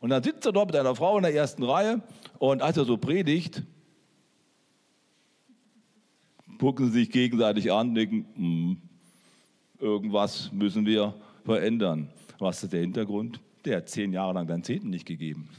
Und 0.00 0.10
dann 0.10 0.22
sitzt 0.22 0.46
er 0.46 0.52
dort 0.52 0.68
mit 0.68 0.76
einer 0.76 0.94
Frau 0.94 1.16
in 1.16 1.24
der 1.24 1.34
ersten 1.34 1.64
Reihe 1.64 2.02
und 2.38 2.62
als 2.62 2.76
er 2.76 2.84
so 2.84 2.98
predigt, 2.98 3.64
gucken 6.64 6.86
sie 6.86 7.00
sich 7.00 7.10
gegenseitig 7.10 7.70
an, 7.70 7.94
denken, 7.94 8.24
mm, 8.36 8.76
irgendwas 9.80 10.50
müssen 10.50 10.86
wir 10.86 11.12
verändern. 11.44 12.08
Was 12.38 12.62
ist 12.62 12.72
der 12.72 12.80
Hintergrund? 12.80 13.38
Der 13.66 13.76
hat 13.76 13.90
zehn 13.90 14.14
Jahre 14.14 14.32
lang 14.32 14.46
deinen 14.46 14.64
Zehnten 14.64 14.88
nicht 14.88 15.04
gegeben. 15.04 15.50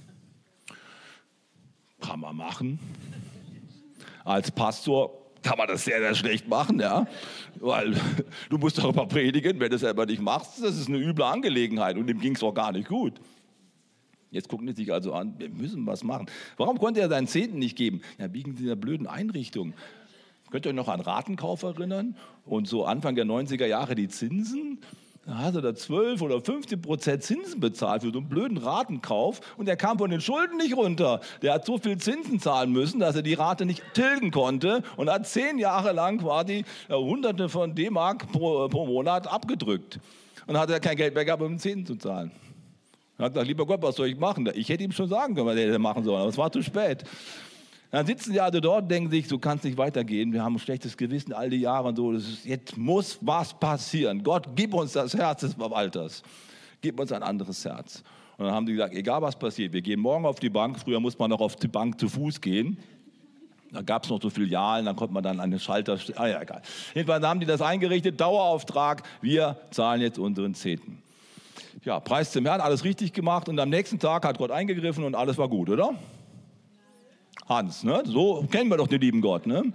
Kann 2.01 2.21
man 2.21 2.35
machen. 2.35 2.79
Als 4.23 4.49
Pastor 4.49 5.11
kann 5.43 5.59
man 5.59 5.67
das 5.67 5.85
sehr, 5.85 5.99
sehr 5.99 6.15
schlecht 6.15 6.47
machen, 6.47 6.79
ja. 6.79 7.05
Weil 7.59 7.93
du 8.49 8.57
musst 8.57 8.79
darüber 8.79 9.05
predigen, 9.05 9.59
wenn 9.59 9.69
du 9.69 9.75
es 9.75 9.81
selber 9.81 10.07
nicht 10.07 10.23
machst, 10.23 10.63
das 10.63 10.75
ist 10.75 10.89
eine 10.89 10.97
üble 10.97 11.23
Angelegenheit 11.23 11.97
und 11.97 12.07
dem 12.07 12.19
ging 12.19 12.33
es 12.33 12.41
auch 12.41 12.55
gar 12.55 12.71
nicht 12.71 12.87
gut. 12.87 13.13
Jetzt 14.31 14.49
gucken 14.49 14.65
die 14.65 14.73
sich 14.73 14.91
also 14.91 15.13
an, 15.13 15.35
wir 15.37 15.49
müssen 15.49 15.85
was 15.85 16.03
machen. 16.03 16.25
Warum 16.57 16.79
konnte 16.79 16.99
er 16.99 17.09
seinen 17.09 17.27
Zehnten 17.27 17.59
nicht 17.59 17.77
geben? 17.77 18.01
Ja, 18.17 18.33
wegen 18.33 18.55
dieser 18.55 18.75
blöden 18.75 19.05
Einrichtung. 19.05 19.75
Könnt 20.55 20.67
ihr 20.67 20.69
euch 20.69 20.75
noch 20.75 20.87
an 20.87 21.01
Ratenkauf 21.01 21.63
erinnern? 21.63 22.15
Und 22.45 22.65
so 22.65 22.85
Anfang 22.85 23.13
der 23.17 23.25
90er 23.25 23.65
Jahre 23.65 23.93
die 23.93 24.07
Zinsen? 24.07 24.79
Da 25.25 25.39
hat 25.39 25.55
er 25.55 25.61
da 25.61 25.75
12 25.75 26.21
oder 26.21 26.39
15 26.39 26.81
Prozent 26.81 27.23
Zinsen 27.23 27.59
bezahlt 27.59 28.03
für 28.03 28.11
so 28.13 28.19
einen 28.19 28.29
blöden 28.29 28.57
Ratenkauf 28.57 29.41
und 29.57 29.67
er 29.67 29.75
kam 29.75 29.97
von 29.97 30.09
den 30.09 30.21
Schulden 30.21 30.55
nicht 30.55 30.77
runter. 30.77 31.19
Der 31.41 31.55
hat 31.55 31.65
so 31.65 31.77
viel 31.77 31.97
Zinsen 31.97 32.39
zahlen 32.39 32.71
müssen, 32.71 33.01
dass 33.01 33.17
er 33.17 33.21
die 33.21 33.33
Rate 33.33 33.65
nicht 33.65 33.83
tilgen 33.95 34.31
konnte 34.31 34.81
und 34.95 35.09
hat 35.09 35.27
zehn 35.27 35.59
Jahre 35.59 35.91
lang 35.91 36.19
quasi 36.19 36.63
Hunderte 36.87 37.49
von 37.49 37.75
D-Mark 37.75 38.31
pro, 38.31 38.69
pro, 38.69 38.85
Monat 38.85 39.27
abgedrückt. 39.27 39.99
Und 40.47 40.57
hat 40.57 40.69
er 40.69 40.79
kein 40.79 40.95
Geld 40.95 41.15
mehr 41.15 41.25
gehabt, 41.25 41.43
um 41.43 41.59
Zinsen 41.59 41.85
zu 41.85 41.95
zahlen. 41.97 42.31
Er 43.17 43.25
hat 43.25 43.33
gesagt, 43.33 43.49
lieber 43.49 43.65
Gott, 43.65 43.81
was 43.81 43.97
soll 43.97 44.07
ich 44.07 44.17
machen? 44.17 44.49
Ich 44.55 44.69
hätte 44.69 44.85
ihm 44.85 44.93
schon 44.93 45.09
sagen 45.09 45.35
können, 45.35 45.47
was 45.47 45.57
er 45.57 45.77
machen 45.79 46.05
sollen, 46.05 46.21
aber 46.21 46.29
es 46.29 46.37
war 46.37 46.49
zu 46.49 46.61
spät. 46.61 47.03
Dann 47.95 48.05
sitzen 48.05 48.33
die 48.33 48.41
alle 48.41 48.59
dort 48.59 48.91
denken 48.91 49.09
sich, 49.09 49.25
so 49.25 49.39
kann 49.39 49.57
es 49.57 49.63
nicht 49.63 49.77
weitergehen. 49.77 50.33
Wir 50.33 50.43
haben 50.43 50.57
ein 50.57 50.59
schlechtes 50.59 50.97
Gewissen 50.97 51.31
all 51.31 51.49
die 51.49 51.61
Jahre 51.61 51.87
und 51.87 51.95
so. 51.95 52.11
Ist, 52.11 52.43
jetzt 52.43 52.75
muss 52.75 53.17
was 53.21 53.57
passieren. 53.57 54.21
Gott, 54.21 54.49
gib 54.53 54.73
uns 54.73 54.91
das 54.91 55.13
Herz 55.13 55.39
des 55.39 55.53
Verwalters. 55.53 56.21
Gib 56.81 56.99
uns 56.99 57.13
ein 57.13 57.23
anderes 57.23 57.63
Herz. 57.63 58.03
Und 58.35 58.47
dann 58.47 58.53
haben 58.53 58.65
die 58.65 58.73
gesagt, 58.73 58.93
egal 58.95 59.21
was 59.21 59.39
passiert, 59.39 59.71
wir 59.71 59.81
gehen 59.81 60.01
morgen 60.01 60.25
auf 60.25 60.41
die 60.41 60.49
Bank. 60.49 60.77
Früher 60.77 60.99
muss 60.99 61.17
man 61.17 61.29
noch 61.29 61.39
auf 61.39 61.55
die 61.55 61.69
Bank 61.69 61.97
zu 61.97 62.09
Fuß 62.09 62.41
gehen. 62.41 62.77
Da 63.71 63.81
gab 63.81 64.03
es 64.03 64.09
noch 64.09 64.21
so 64.21 64.29
Filialen, 64.29 64.87
dann 64.87 64.97
konnte 64.97 65.13
man 65.13 65.23
dann 65.23 65.39
an 65.39 65.49
den 65.49 65.61
Schalter. 65.61 65.97
Ah 66.17 66.27
ja, 66.27 66.41
egal. 66.41 66.63
Jedenfalls 66.93 67.25
haben 67.25 67.39
die 67.39 67.45
das 67.45 67.61
eingerichtet, 67.61 68.19
Dauerauftrag. 68.19 69.03
Wir 69.21 69.55
zahlen 69.71 70.01
jetzt 70.01 70.19
unseren 70.19 70.53
Zehnten. 70.53 71.01
Ja, 71.85 72.01
Preis 72.01 72.33
zum 72.33 72.45
Herrn, 72.45 72.59
alles 72.59 72.83
richtig 72.83 73.13
gemacht. 73.13 73.47
Und 73.47 73.57
am 73.57 73.69
nächsten 73.69 73.99
Tag 73.99 74.25
hat 74.25 74.37
Gott 74.37 74.51
eingegriffen 74.51 75.05
und 75.05 75.15
alles 75.15 75.37
war 75.37 75.47
gut, 75.47 75.69
oder? 75.69 75.95
Hans. 77.45 77.83
Ne? 77.83 78.03
So 78.05 78.45
kennen 78.51 78.69
wir 78.69 78.77
doch 78.77 78.87
den 78.87 79.01
lieben 79.01 79.21
Gott. 79.21 79.47
Ne? 79.47 79.73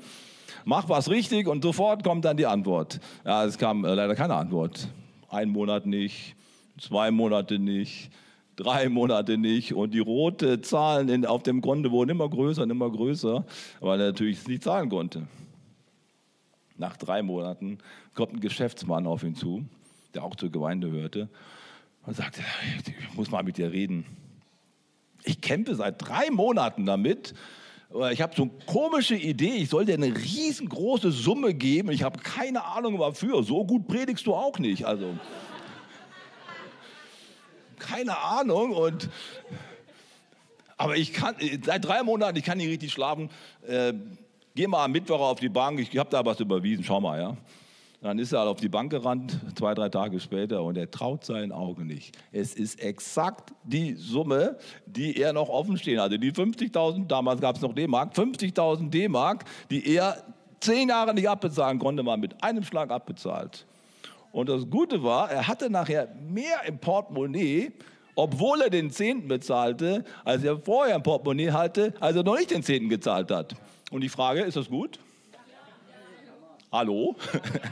Mach 0.65 0.89
was 0.89 1.09
richtig 1.09 1.47
und 1.47 1.63
sofort 1.63 2.05
kommt 2.05 2.25
dann 2.25 2.37
die 2.37 2.47
Antwort. 2.47 3.01
Ja, 3.25 3.45
es 3.45 3.59
kam 3.59 3.85
äh, 3.85 3.95
leider 3.95 4.15
keine 4.15 4.35
Antwort. 4.35 4.89
Ein 5.29 5.51
Monat 5.51 5.87
nicht, 5.87 6.35
zwei 6.79 7.11
Monate 7.11 7.59
nicht, 7.59 8.11
drei 8.57 8.89
Monate 8.89 9.39
nicht 9.39 9.75
und 9.75 9.95
die 9.95 10.01
roten 10.01 10.63
Zahlen 10.63 11.09
in, 11.09 11.25
auf 11.25 11.43
dem 11.43 11.61
Grunde 11.61 11.91
wurden 11.91 12.11
immer 12.11 12.29
größer 12.29 12.63
und 12.63 12.71
immer 12.71 12.91
größer, 12.91 13.45
weil 13.81 14.01
er 14.01 14.09
natürlich 14.09 14.47
nicht 14.47 14.65
zahlen 14.65 14.89
konnte. 14.89 15.27
Nach 16.77 16.97
drei 16.97 17.23
Monaten 17.23 17.79
kommt 18.15 18.35
ein 18.35 18.41
Geschäftsmann 18.41 19.07
auf 19.07 19.23
ihn 19.23 19.35
zu, 19.35 19.65
der 20.15 20.25
auch 20.25 20.35
zur 20.35 20.51
Gemeinde 20.51 20.91
hörte 20.91 21.29
und 22.07 22.17
sagte, 22.17 22.43
ich 22.87 23.15
muss 23.15 23.31
mal 23.31 23.43
mit 23.43 23.59
dir 23.59 23.71
reden. 23.71 24.05
Ich 25.25 25.41
kämpfe 25.41 25.75
seit 25.75 26.07
drei 26.07 26.31
Monaten 26.31 26.87
damit, 26.87 27.35
ich 28.13 28.23
habe 28.23 28.37
so 28.37 28.43
eine 28.43 28.53
komische 28.67 29.17
Idee, 29.17 29.55
ich 29.55 29.69
soll 29.69 29.85
dir 29.85 29.95
eine 29.95 30.15
riesengroße 30.15 31.11
Summe 31.11 31.55
geben. 31.55 31.91
Ich 31.91 32.05
habe 32.05 32.21
keine 32.21 32.65
Ahnung 32.65 32.99
wofür. 32.99 33.43
So 33.43 33.65
gut 33.65 33.89
predigst 33.89 34.27
du 34.27 34.35
auch 34.35 34.61
nicht. 34.61 34.85
Also 34.85 35.19
keine 37.81 38.17
Ahnung 38.19 38.73
und 38.73 39.09
aber 40.77 40.97
ich 40.97 41.13
kann 41.13 41.35
seit 41.65 41.85
drei 41.85 42.03
Monaten, 42.05 42.39
ich 42.39 42.45
kann 42.45 42.59
nicht 42.59 42.69
richtig 42.69 42.93
schlafen. 42.93 43.29
Äh, 43.67 43.93
geh 44.55 44.69
mal 44.69 44.85
am 44.85 44.93
Mittwoch 44.93 45.21
auf 45.21 45.41
die 45.41 45.49
Bank. 45.49 45.81
Ich 45.81 45.99
habe 45.99 46.11
da 46.11 46.25
was 46.25 46.39
überwiesen. 46.39 46.85
Schau 46.85 47.01
mal, 47.01 47.21
ja. 47.21 47.37
Dann 48.03 48.19
ist 48.19 48.33
er 48.33 48.41
halt 48.41 48.49
auf 48.49 48.61
die 48.61 48.71
Bank 48.71 48.91
gerannt, 48.91 49.39
zwei, 49.57 49.75
drei 49.75 49.91
Tage 49.91 50.21
später, 50.21 50.63
und 50.63 50.79
er 50.79 50.91
traut 50.91 51.23
seinen 51.25 51.53
Augen 51.53 51.87
nicht. 51.87 52.17
Es 52.33 52.55
ist 52.55 52.81
exakt 52.81 53.53
die 53.63 53.95
Summe, 53.95 54.57
die 54.87 55.21
er 55.21 55.35
noch 55.35 55.51
offen 55.51 55.77
stehen 55.77 56.01
hatte. 56.01 56.19
Die 56.19 56.33
50.000, 56.33 57.07
damals 57.07 57.43
gab 57.43 57.57
es 57.57 57.63
noch 57.63 57.75
D-Mark, 57.75 58.15
50.000 58.15 58.89
D-Mark, 58.89 59.45
die 59.71 59.87
er 59.95 60.25
zehn 60.61 60.89
Jahre 60.89 61.13
nicht 61.13 61.29
abbezahlen 61.29 61.79
konnte, 61.79 62.03
mal 62.03 62.17
mit 62.17 62.43
einem 62.43 62.65
Schlag 62.65 62.91
abbezahlt. 62.91 63.67
Und 64.33 64.49
das 64.49 64.71
Gute 64.71 65.03
war, 65.03 65.31
er 65.31 65.47
hatte 65.47 65.69
nachher 65.69 66.09
mehr 66.15 66.65
im 66.67 66.79
Portemonnaie, 66.79 67.73
obwohl 68.15 68.63
er 68.63 68.71
den 68.71 68.91
Zehnten 68.91 69.29
bezahlte, 69.29 70.05
als 70.25 70.43
er 70.43 70.59
vorher 70.59 70.97
im 70.97 71.03
Portemonnaie 71.03 71.51
hatte, 71.51 71.93
als 72.01 72.17
er 72.17 72.23
noch 72.23 72.39
nicht 72.39 72.51
den 72.51 72.63
Zehnten 72.63 72.89
gezahlt 72.89 73.31
hat. 73.31 73.55
Und 73.91 74.01
die 74.01 74.09
Frage, 74.09 74.41
ist 74.41 74.57
das 74.57 74.71
gut? 74.71 74.99
Hallo? 76.73 77.17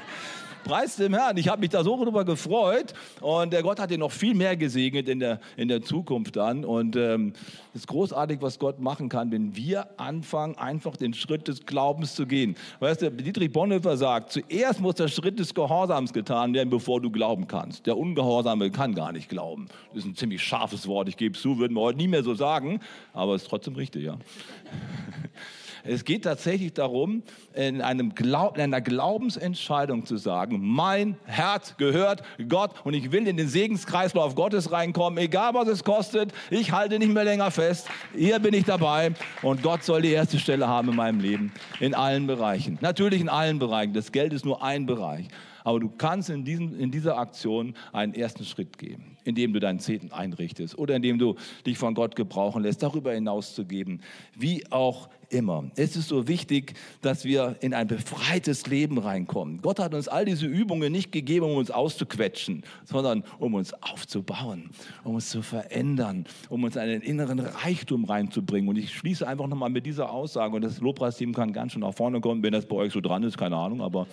Preis 0.65 0.97
dem 0.97 1.15
Herrn. 1.15 1.37
Ich 1.37 1.47
habe 1.47 1.61
mich 1.61 1.71
da 1.71 1.85
so 1.85 1.97
darüber 1.97 2.25
gefreut 2.25 2.95
und 3.21 3.53
der 3.53 3.63
Gott 3.63 3.79
hat 3.79 3.93
ihn 3.93 4.01
noch 4.01 4.11
viel 4.11 4.35
mehr 4.35 4.57
gesegnet 4.57 5.09
in 5.09 5.21
der, 5.21 5.39
in 5.57 5.69
der 5.69 5.83
Zukunft 5.83 6.35
dann. 6.35 6.65
Und 6.65 6.97
ähm, 6.97 7.03
es 7.03 7.05
ähm, 7.05 7.33
ist 7.75 7.87
großartig, 7.87 8.43
was 8.43 8.59
Gott 8.59 8.81
machen 8.81 9.09
kann, 9.09 9.31
wenn 9.31 9.55
wir 9.55 9.89
anfangen, 10.01 10.59
einfach 10.59 10.97
den 10.97 11.15
Schritt 11.15 11.47
des 11.47 11.65
Glaubens 11.65 12.17
zu 12.17 12.27
gehen. 12.27 12.57
Weißt 12.81 13.03
du, 13.03 13.13
Dietrich 13.13 13.53
Bonhoeffer 13.53 13.97
sagt, 13.97 14.33
zuerst 14.33 14.81
muss 14.81 14.97
der 14.97 15.07
Schritt 15.07 15.39
des 15.39 15.55
Gehorsams 15.55 16.13
getan 16.13 16.53
werden, 16.53 16.69
bevor 16.69 17.01
du 17.01 17.13
glauben 17.13 17.47
kannst. 17.47 17.87
Der 17.87 17.97
Ungehorsame 17.97 18.73
kann 18.73 18.97
gar 18.97 19.13
nicht 19.13 19.29
glauben. 19.29 19.69
Das 19.95 20.03
ist 20.03 20.07
ein 20.07 20.17
ziemlich 20.17 20.43
scharfes 20.43 20.89
Wort, 20.89 21.09
ich 21.09 21.17
gebe 21.17 21.37
es 21.37 21.41
zu, 21.41 21.59
würden 21.59 21.75
wir 21.75 21.83
heute 21.83 21.99
nie 21.99 22.09
mehr 22.09 22.25
so 22.25 22.35
sagen, 22.35 22.81
aber 23.13 23.37
es 23.37 23.43
ist 23.43 23.49
trotzdem 23.49 23.77
richtig, 23.77 24.03
ja. 24.03 24.19
Es 25.85 26.05
geht 26.05 26.25
tatsächlich 26.25 26.73
darum, 26.73 27.23
in, 27.55 27.81
einem 27.81 28.15
Glaub, 28.15 28.57
in 28.57 28.63
einer 28.63 28.81
Glaubensentscheidung 28.81 30.07
zu 30.07 30.17
sagen, 30.17 30.61
mein 30.61 31.17
Herz 31.25 31.77
gehört 31.77 32.23
Gott 32.49 32.75
und 32.85 32.95
ich 32.95 33.13
will 33.13 33.27
in 33.27 33.37
den 33.37 33.49
Segenskreislauf 33.49 34.35
Gottes 34.35 34.73
reinkommen, 34.73 35.19
egal 35.19 35.55
was 35.55 35.69
es 35.69 35.85
kostet. 35.85 36.33
Ich 36.51 36.73
halte 36.73 36.99
nicht 36.99 37.13
mehr 37.13 37.25
länger 37.25 37.51
fest. 37.51 37.89
Hier 38.15 38.39
bin 38.39 38.55
ich 38.55 38.65
dabei 38.65 39.13
und 39.43 39.63
Gott 39.63 39.83
soll 39.83 40.03
die 40.03 40.13
erste 40.13 40.39
Stelle 40.39 40.69
haben 40.69 40.91
in 40.91 40.97
meinem 40.97 41.21
Leben, 41.21 41.53
in 41.81 41.95
allen 41.95 42.27
Bereichen. 42.27 42.79
Natürlich 42.81 43.21
in 43.21 43.29
allen 43.29 43.59
Bereichen. 43.59 43.93
Das 43.93 44.13
Geld 44.13 44.33
ist 44.33 44.45
nur 44.45 44.63
ein 44.63 44.87
Bereich. 44.87 45.29
Aber 45.69 45.81
du 45.81 45.91
kannst 45.91 46.31
in, 46.31 46.47
diesem, 46.47 46.81
in 46.81 46.91
dieser 46.91 47.19
Aktion 47.19 47.75
einen 47.93 48.15
ersten 48.15 48.43
Schritt 48.45 48.79
gehen, 48.79 49.19
indem 49.25 49.53
du 49.53 49.61
deinen 49.61 49.81
Zehnten 49.81 50.13
einrichtest 50.13 50.79
oder 50.79 50.97
indem 50.97 51.19
du 51.19 51.35
dich 51.67 51.77
von 51.77 51.93
Gott 51.93 52.17
gebrauchen 52.17 52.63
lässt, 52.63 52.83
darüber 52.83 53.13
hinaus 53.13 53.55
zu 53.55 53.67
geben, 53.67 54.01
wie 54.35 54.65
auch 54.71 55.11
immer. 55.31 55.71
Es 55.77 55.97
ist 55.97 56.09
so 56.09 56.29
wichtig, 56.29 56.75
dass 57.03 57.25
wir 57.25 57.57
in 57.61 57.75
ein 57.75 57.87
befreites 57.87 58.67
Leben 58.67 58.99
reinkommen. 58.99 59.61
Gott 59.63 59.79
hat 59.79 59.95
uns 59.95 60.09
all 60.09 60.25
diese 60.25 60.47
Übungen 60.47 60.93
nicht 60.93 61.13
gegeben, 61.13 61.47
um 61.47 61.57
uns 61.57 61.71
auszuquetschen, 61.71 62.63
sondern 62.85 63.25
um 63.39 63.55
uns 63.55 63.75
aufzubauen, 63.83 64.71
um 65.05 65.15
uns 65.15 65.31
zu 65.31 65.43
verändern, 65.43 66.27
um 66.49 66.65
uns 66.65 66.77
einen 66.77 67.03
inneren 67.03 67.41
Reichtum 67.41 68.05
reinzubringen. 68.05 68.69
Und 68.69 68.77
ich 68.77 68.95
schließe 68.95 69.27
einfach 69.27 69.47
nochmal 69.47 69.71
mit 69.71 69.87
dieser 69.87 70.11
Aussage, 70.11 70.57
und 70.57 70.63
das 70.63 70.81
Lobpreisteam 70.81 71.35
kann 71.35 71.53
ganz 71.53 71.73
schön 71.73 71.83
nach 71.83 71.95
vorne 71.95 72.21
kommen, 72.21 72.43
wenn 72.43 72.53
das 72.53 72.67
bei 72.67 72.77
euch 72.77 72.93
so 72.93 73.01
dran 73.01 73.23
ist, 73.23 73.37
keine 73.37 73.57
Ahnung, 73.57 73.83
aber 73.83 74.07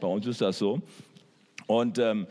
bei 0.00 0.08
uns 0.08 0.26
ist 0.26 0.40
das 0.40 0.58
so. 0.58 0.80
Und 1.66 1.98
ähm, 1.98 2.26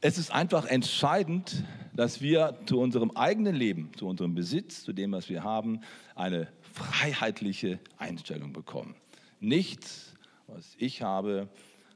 es 0.00 0.18
ist 0.18 0.32
einfach 0.32 0.66
entscheidend, 0.66 1.64
dass 1.94 2.20
wir 2.20 2.56
zu 2.66 2.78
unserem 2.78 3.10
eigenen 3.12 3.56
Leben, 3.56 3.90
zu 3.96 4.06
unserem 4.06 4.34
Besitz, 4.34 4.84
zu 4.84 4.92
dem, 4.92 5.10
was 5.12 5.28
wir 5.28 5.42
haben, 5.42 5.80
eine 6.14 6.46
freiheitliche 6.78 7.78
Einstellung 7.98 8.52
bekommen. 8.52 8.94
Nichts, 9.40 10.14
was 10.46 10.74
ich 10.78 11.02
habe, 11.02 11.48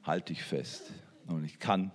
halte 0.05 0.33
ich 0.33 0.43
fest. 0.43 0.93
Und 1.27 1.45
ich 1.45 1.59
kann 1.59 1.91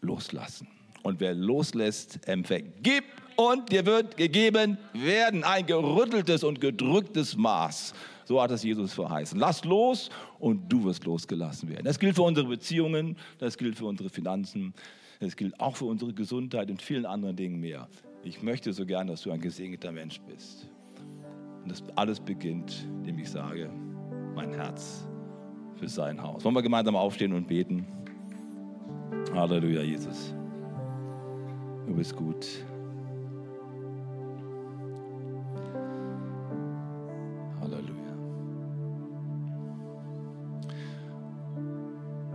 loslassen. 0.00 0.68
Und 1.02 1.20
wer 1.20 1.34
loslässt, 1.34 2.26
empfängt. 2.28 2.82
Gib 2.82 3.04
und 3.36 3.72
dir 3.72 3.86
wird 3.86 4.16
gegeben 4.16 4.76
werden. 4.92 5.44
Ein 5.44 5.66
gerütteltes 5.66 6.44
und 6.44 6.60
gedrücktes 6.60 7.36
Maß. 7.36 7.94
So 8.24 8.40
hat 8.40 8.50
es 8.50 8.62
Jesus 8.62 8.92
verheißen. 8.92 9.38
Lass 9.38 9.64
los 9.64 10.10
und 10.38 10.68
du 10.68 10.84
wirst 10.84 11.04
losgelassen 11.04 11.68
werden. 11.68 11.84
Das 11.84 11.98
gilt 11.98 12.16
für 12.16 12.22
unsere 12.22 12.46
Beziehungen, 12.48 13.16
das 13.38 13.56
gilt 13.56 13.76
für 13.76 13.86
unsere 13.86 14.10
Finanzen, 14.10 14.74
das 15.20 15.36
gilt 15.36 15.58
auch 15.58 15.76
für 15.76 15.86
unsere 15.86 16.12
Gesundheit 16.12 16.70
und 16.70 16.80
vielen 16.80 17.06
anderen 17.06 17.34
Dingen 17.34 17.60
mehr. 17.60 17.88
Ich 18.22 18.42
möchte 18.42 18.72
so 18.72 18.84
gern, 18.86 19.06
dass 19.06 19.22
du 19.22 19.30
ein 19.30 19.40
gesegneter 19.40 19.90
Mensch 19.90 20.20
bist. 20.20 20.68
Und 21.62 21.70
das 21.70 21.82
alles 21.96 22.20
beginnt, 22.20 22.86
indem 22.98 23.18
ich 23.18 23.30
sage, 23.30 23.70
mein 24.34 24.52
Herz 24.52 25.06
für 25.76 25.88
sein 25.88 26.22
Haus. 26.22 26.44
Wollen 26.44 26.54
wir 26.54 26.62
gemeinsam 26.62 26.96
aufstehen 26.96 27.32
und 27.32 27.46
beten? 27.46 27.86
Halleluja, 29.34 29.82
Jesus. 29.82 30.34
Du 31.86 31.94
bist 31.94 32.14
gut. 32.16 32.46
Halleluja. 37.60 38.14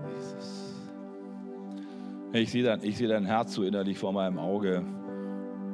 Jesus. 0.10 0.76
Ich 2.34 2.52
sehe 2.52 2.64
dein, 2.64 2.80
sehe 2.80 3.08
dein 3.08 3.26
Herz 3.26 3.54
so 3.54 3.64
innerlich 3.64 3.98
vor 3.98 4.12
meinem 4.12 4.40
Auge. 4.40 4.84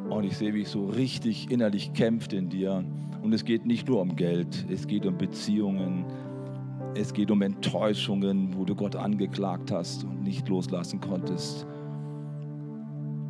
Und 0.10 0.26
ich 0.26 0.38
sehe, 0.38 0.54
wie 0.54 0.62
ich 0.62 0.70
so 0.70 0.88
richtig 0.88 1.50
innerlich 1.50 1.94
kämpft 1.94 2.34
in 2.34 2.50
dir. 2.50 2.84
Und 3.22 3.34
es 3.34 3.46
geht 3.46 3.66
nicht 3.66 3.88
nur 3.88 4.02
um 4.02 4.16
Geld, 4.16 4.66
es 4.70 4.88
geht 4.88 5.06
um 5.06 5.18
Beziehungen, 5.18 6.06
es 6.96 7.14
geht 7.14 7.32
um 7.32 7.42
Enttäuschungen, 7.42 8.56
wo 8.58 8.66
du 8.66 8.76
Gott 8.76 8.96
angeklagt 8.96 9.72
hast 9.72 10.04
und 10.04 10.24
nicht 10.24 10.50
loslassen 10.50 11.00
konntest. 11.00 11.66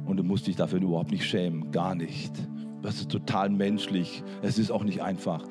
Und 0.06 0.18
du 0.18 0.24
musst 0.24 0.48
dich 0.48 0.56
dafür 0.56 0.82
überhaupt 0.82 1.12
nicht 1.12 1.26
schämen, 1.26 1.72
gar 1.72 1.96
nicht. 1.96 2.34
Das 2.82 2.96
ist 2.96 3.12
total 3.12 3.50
menschlich. 3.50 4.24
Es 4.42 4.58
ist 4.58 4.72
auch 4.72 4.84
nicht 4.84 5.02
einfach. 5.02 5.44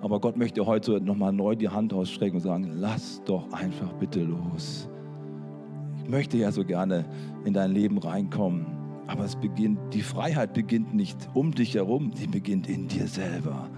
Aber 0.00 0.20
Gott 0.20 0.36
möchte 0.36 0.64
heute 0.66 1.00
nochmal 1.00 1.32
neu 1.32 1.56
die 1.56 1.68
Hand 1.68 1.92
ausstrecken 1.92 2.36
und 2.36 2.42
sagen, 2.42 2.70
lass 2.74 3.22
doch 3.24 3.52
einfach 3.52 3.92
bitte 3.94 4.22
los. 4.22 4.88
Ich 6.02 6.08
möchte 6.08 6.36
ja 6.36 6.52
so 6.52 6.64
gerne 6.64 7.04
in 7.44 7.54
dein 7.54 7.72
Leben 7.72 7.98
reinkommen. 7.98 8.66
Aber 9.08 9.24
es 9.24 9.36
beginnt, 9.36 9.78
die 9.92 10.02
Freiheit 10.02 10.52
beginnt 10.52 10.94
nicht 10.94 11.28
um 11.34 11.52
dich 11.52 11.74
herum, 11.74 12.12
sie 12.14 12.26
beginnt 12.26 12.68
in 12.68 12.88
dir 12.88 13.06
selber. 13.06 13.68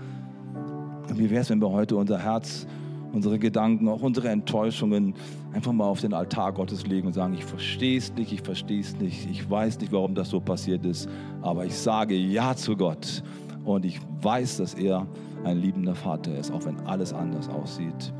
Und 1.08 1.18
wie 1.18 1.30
wäre 1.30 1.42
es, 1.42 1.50
wenn 1.50 1.60
wir 1.60 1.70
heute 1.70 1.96
unser 1.96 2.18
Herz 2.18 2.66
unsere 3.12 3.38
Gedanken, 3.38 3.88
auch 3.88 4.02
unsere 4.02 4.28
Enttäuschungen 4.28 5.14
einfach 5.52 5.72
mal 5.72 5.86
auf 5.86 6.00
den 6.00 6.12
Altar 6.12 6.52
Gottes 6.52 6.86
legen 6.86 7.06
und 7.06 7.12
sagen, 7.14 7.34
ich 7.34 7.44
verstehe 7.44 7.98
es 7.98 8.12
nicht, 8.14 8.32
ich 8.32 8.42
verstehe 8.42 8.80
es 8.80 8.96
nicht, 8.98 9.28
ich 9.30 9.48
weiß 9.48 9.80
nicht, 9.80 9.92
warum 9.92 10.14
das 10.14 10.30
so 10.30 10.40
passiert 10.40 10.84
ist, 10.84 11.08
aber 11.42 11.64
ich 11.64 11.74
sage 11.74 12.14
Ja 12.14 12.54
zu 12.54 12.76
Gott 12.76 13.22
und 13.64 13.84
ich 13.84 14.00
weiß, 14.22 14.58
dass 14.58 14.74
er 14.74 15.06
ein 15.44 15.58
liebender 15.58 15.94
Vater 15.94 16.36
ist, 16.36 16.52
auch 16.52 16.64
wenn 16.64 16.78
alles 16.80 17.12
anders 17.12 17.48
aussieht. 17.48 18.12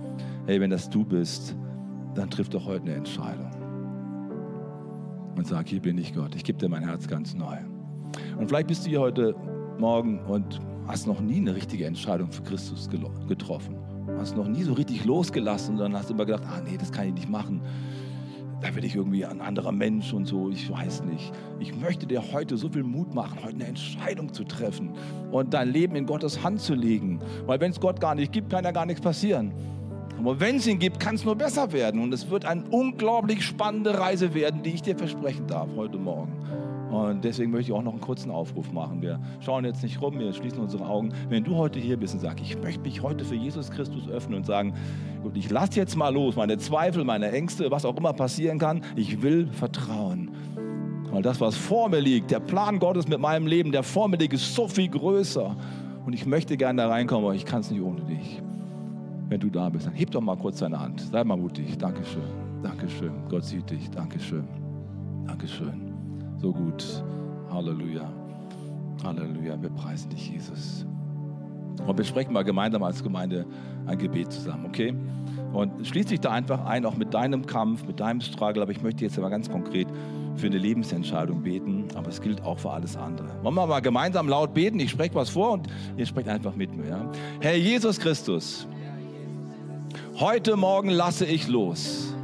Hey, 0.46 0.60
wenn 0.60 0.70
das 0.70 0.88
du 0.88 1.04
bist, 1.04 1.54
dann 2.14 2.30
triff 2.30 2.48
doch 2.48 2.64
heute 2.66 2.84
eine 2.84 2.94
Entscheidung 2.94 3.50
und 5.36 5.46
sag, 5.46 5.68
hier 5.68 5.80
bin 5.80 5.98
ich 5.98 6.14
Gott, 6.14 6.34
ich 6.34 6.44
gebe 6.44 6.58
dir 6.58 6.68
mein 6.68 6.82
Herz 6.82 7.06
ganz 7.06 7.34
neu. 7.34 7.56
Und 8.38 8.48
vielleicht 8.48 8.68
bist 8.68 8.86
du 8.86 8.90
hier 8.90 9.00
heute 9.00 9.34
Morgen 9.78 10.20
und 10.20 10.60
hast 10.88 11.06
noch 11.06 11.20
nie 11.20 11.36
eine 11.36 11.54
richtige 11.54 11.84
Entscheidung 11.84 12.32
für 12.32 12.42
Christus 12.42 12.88
getroffen 13.28 13.76
hast 14.18 14.36
noch 14.36 14.48
nie 14.48 14.62
so 14.62 14.72
richtig 14.72 15.04
losgelassen 15.04 15.74
und 15.74 15.80
dann 15.80 15.94
hast 15.94 16.10
du 16.10 16.14
immer 16.14 16.26
gedacht, 16.26 16.44
ah 16.46 16.60
nee, 16.60 16.76
das 16.76 16.92
kann 16.92 17.08
ich 17.08 17.14
nicht 17.14 17.28
machen. 17.28 17.60
Da 18.60 18.74
werde 18.74 18.86
ich 18.88 18.96
irgendwie 18.96 19.24
ein 19.24 19.40
anderer 19.40 19.70
Mensch 19.70 20.12
und 20.12 20.26
so, 20.26 20.50
ich 20.50 20.68
weiß 20.68 21.04
nicht. 21.04 21.32
Ich 21.60 21.76
möchte 21.76 22.06
dir 22.06 22.20
heute 22.32 22.56
so 22.56 22.68
viel 22.68 22.82
Mut 22.82 23.14
machen, 23.14 23.38
heute 23.44 23.54
eine 23.54 23.66
Entscheidung 23.66 24.32
zu 24.32 24.42
treffen 24.42 24.94
und 25.30 25.54
dein 25.54 25.72
Leben 25.72 25.94
in 25.94 26.06
Gottes 26.06 26.42
Hand 26.42 26.60
zu 26.60 26.74
legen. 26.74 27.20
Weil 27.46 27.60
wenn 27.60 27.70
es 27.70 27.78
Gott 27.78 28.00
gar 28.00 28.16
nicht 28.16 28.32
gibt, 28.32 28.50
kann 28.50 28.64
ja 28.64 28.72
gar 28.72 28.86
nichts 28.86 29.00
passieren. 29.00 29.52
Aber 30.18 30.40
wenn 30.40 30.56
es 30.56 30.66
ihn 30.66 30.80
gibt, 30.80 30.98
kann 30.98 31.14
es 31.14 31.24
nur 31.24 31.36
besser 31.36 31.70
werden. 31.72 32.00
Und 32.02 32.12
es 32.12 32.28
wird 32.30 32.44
eine 32.44 32.64
unglaublich 32.70 33.44
spannende 33.44 33.96
Reise 33.96 34.34
werden, 34.34 34.64
die 34.64 34.70
ich 34.70 34.82
dir 34.82 34.96
versprechen 34.96 35.46
darf 35.46 35.68
heute 35.76 35.98
Morgen. 35.98 36.32
Und 36.90 37.22
deswegen 37.22 37.50
möchte 37.50 37.70
ich 37.70 37.76
auch 37.76 37.82
noch 37.82 37.92
einen 37.92 38.00
kurzen 38.00 38.30
Aufruf 38.30 38.72
machen. 38.72 39.02
Wir 39.02 39.20
schauen 39.40 39.64
jetzt 39.64 39.82
nicht 39.82 40.00
rum, 40.00 40.18
wir 40.18 40.32
schließen 40.32 40.58
unsere 40.58 40.86
Augen. 40.86 41.12
Wenn 41.28 41.44
du 41.44 41.56
heute 41.56 41.78
hier 41.78 41.96
bist 41.96 42.14
und 42.14 42.20
sagst, 42.20 42.42
ich 42.42 42.58
möchte 42.58 42.80
mich 42.80 43.02
heute 43.02 43.24
für 43.24 43.34
Jesus 43.34 43.70
Christus 43.70 44.08
öffnen 44.08 44.38
und 44.38 44.46
sagen, 44.46 44.72
gut, 45.22 45.36
ich 45.36 45.50
lasse 45.50 45.76
jetzt 45.76 45.96
mal 45.96 46.12
los, 46.12 46.36
meine 46.36 46.56
Zweifel, 46.56 47.04
meine 47.04 47.30
Ängste, 47.30 47.70
was 47.70 47.84
auch 47.84 47.96
immer 47.96 48.14
passieren 48.14 48.58
kann, 48.58 48.82
ich 48.96 49.22
will 49.22 49.48
vertrauen. 49.52 50.30
Weil 51.10 51.22
das, 51.22 51.40
was 51.40 51.56
vor 51.56 51.88
mir 51.88 52.00
liegt, 52.00 52.30
der 52.30 52.40
Plan 52.40 52.78
Gottes 52.78 53.08
mit 53.08 53.20
meinem 53.20 53.46
Leben, 53.46 53.72
der 53.72 53.82
vor 53.82 54.08
mir 54.08 54.16
liegt, 54.16 54.34
ist 54.34 54.54
so 54.54 54.68
viel 54.68 54.88
größer. 54.88 55.56
Und 56.06 56.12
ich 56.14 56.26
möchte 56.26 56.56
gerne 56.56 56.82
da 56.82 56.88
reinkommen, 56.88 57.24
aber 57.24 57.34
ich 57.34 57.44
kann 57.44 57.60
es 57.60 57.70
nicht 57.70 57.82
ohne 57.82 58.02
dich. 58.02 58.42
Wenn 59.28 59.40
du 59.40 59.50
da 59.50 59.68
bist, 59.68 59.86
dann 59.86 59.94
heb 59.94 60.10
doch 60.10 60.22
mal 60.22 60.36
kurz 60.36 60.58
deine 60.58 60.80
Hand. 60.80 61.00
Sei 61.00 61.22
mal 61.22 61.36
mutig. 61.36 61.76
Dankeschön. 61.76 62.22
Dankeschön. 62.62 63.12
Gott 63.28 63.44
sieht 63.44 63.68
dich. 63.70 63.90
Dankeschön. 63.90 64.44
Dankeschön 65.26 65.87
so 66.40 66.52
gut. 66.52 67.02
Halleluja. 67.50 68.10
Halleluja. 69.04 69.60
Wir 69.60 69.70
preisen 69.70 70.10
dich, 70.10 70.30
Jesus. 70.30 70.86
Und 71.86 71.96
wir 71.96 72.04
sprechen 72.04 72.32
mal 72.32 72.42
gemeinsam 72.44 72.82
als 72.82 73.02
Gemeinde 73.02 73.46
ein 73.86 73.98
Gebet 73.98 74.32
zusammen, 74.32 74.66
okay? 74.66 74.94
Und 75.52 75.86
schließ 75.86 76.06
dich 76.06 76.20
da 76.20 76.32
einfach 76.32 76.64
ein, 76.66 76.84
auch 76.84 76.96
mit 76.96 77.14
deinem 77.14 77.46
Kampf, 77.46 77.86
mit 77.86 78.00
deinem 78.00 78.20
Struggle. 78.20 78.62
Aber 78.62 78.72
ich 78.72 78.82
möchte 78.82 79.04
jetzt 79.04 79.18
aber 79.18 79.30
ganz 79.30 79.48
konkret 79.48 79.88
für 80.36 80.46
eine 80.46 80.58
Lebensentscheidung 80.58 81.42
beten, 81.42 81.86
aber 81.94 82.08
es 82.08 82.20
gilt 82.20 82.42
auch 82.42 82.58
für 82.58 82.70
alles 82.70 82.96
andere. 82.96 83.28
Wollen 83.42 83.54
wir 83.54 83.66
mal 83.66 83.80
gemeinsam 83.80 84.28
laut 84.28 84.54
beten? 84.54 84.78
Ich 84.78 84.90
spreche 84.90 85.14
was 85.14 85.30
vor 85.30 85.52
und 85.52 85.68
ihr 85.96 86.06
sprecht 86.06 86.28
einfach 86.28 86.54
mit 86.54 86.76
mir. 86.76 86.88
Ja? 86.88 87.10
Herr 87.40 87.56
Jesus 87.56 87.98
Christus, 87.98 88.68
heute 90.18 90.56
Morgen 90.56 90.90
lasse 90.90 91.24
ich 91.24 91.48
los. 91.48 92.14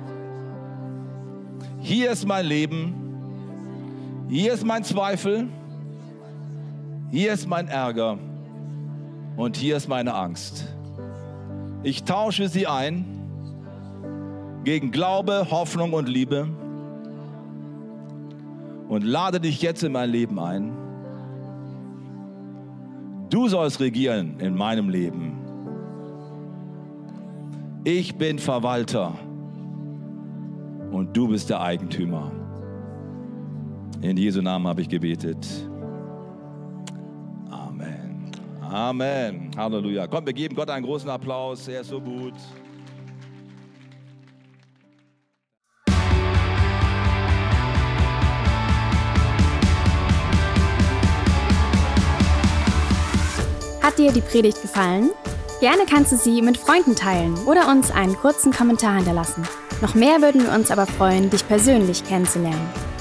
Hier 1.80 2.10
ist 2.10 2.26
mein 2.26 2.46
Leben 2.46 3.03
hier 4.28 4.52
ist 4.52 4.64
mein 4.64 4.84
Zweifel, 4.84 5.48
hier 7.10 7.32
ist 7.32 7.48
mein 7.48 7.68
Ärger 7.68 8.18
und 9.36 9.56
hier 9.56 9.76
ist 9.76 9.88
meine 9.88 10.14
Angst. 10.14 10.66
Ich 11.82 12.04
tausche 12.04 12.48
sie 12.48 12.66
ein 12.66 13.04
gegen 14.64 14.90
Glaube, 14.90 15.48
Hoffnung 15.50 15.92
und 15.92 16.08
Liebe 16.08 16.48
und 18.88 19.04
lade 19.04 19.40
dich 19.40 19.60
jetzt 19.60 19.82
in 19.82 19.92
mein 19.92 20.10
Leben 20.10 20.38
ein. 20.38 20.72
Du 23.30 23.48
sollst 23.48 23.80
regieren 23.80 24.40
in 24.40 24.54
meinem 24.54 24.88
Leben. 24.88 25.38
Ich 27.84 28.16
bin 28.16 28.38
Verwalter 28.38 29.12
und 30.90 31.14
du 31.14 31.28
bist 31.28 31.50
der 31.50 31.60
Eigentümer. 31.60 32.30
In 34.04 34.18
Jesu 34.18 34.42
Namen 34.42 34.66
habe 34.68 34.82
ich 34.82 34.88
gebetet. 34.90 35.38
Amen. 37.50 38.30
Amen. 38.60 39.50
Halleluja. 39.56 40.06
Komm, 40.06 40.26
wir 40.26 40.34
geben 40.34 40.54
Gott 40.54 40.68
einen 40.68 40.84
großen 40.84 41.08
Applaus. 41.08 41.66
Er 41.68 41.80
ist 41.80 41.88
so 41.88 42.02
gut. 42.02 42.34
Hat 53.82 53.98
dir 53.98 54.12
die 54.12 54.20
Predigt 54.20 54.60
gefallen? 54.60 55.12
Gerne 55.60 55.84
kannst 55.88 56.12
du 56.12 56.16
sie 56.16 56.42
mit 56.42 56.58
Freunden 56.58 56.94
teilen 56.94 57.38
oder 57.46 57.70
uns 57.70 57.90
einen 57.90 58.14
kurzen 58.16 58.52
Kommentar 58.52 58.96
hinterlassen. 58.96 59.44
Noch 59.80 59.94
mehr 59.94 60.20
würden 60.20 60.42
wir 60.42 60.52
uns 60.52 60.70
aber 60.70 60.84
freuen, 60.84 61.30
dich 61.30 61.48
persönlich 61.48 62.04
kennenzulernen. 62.04 62.68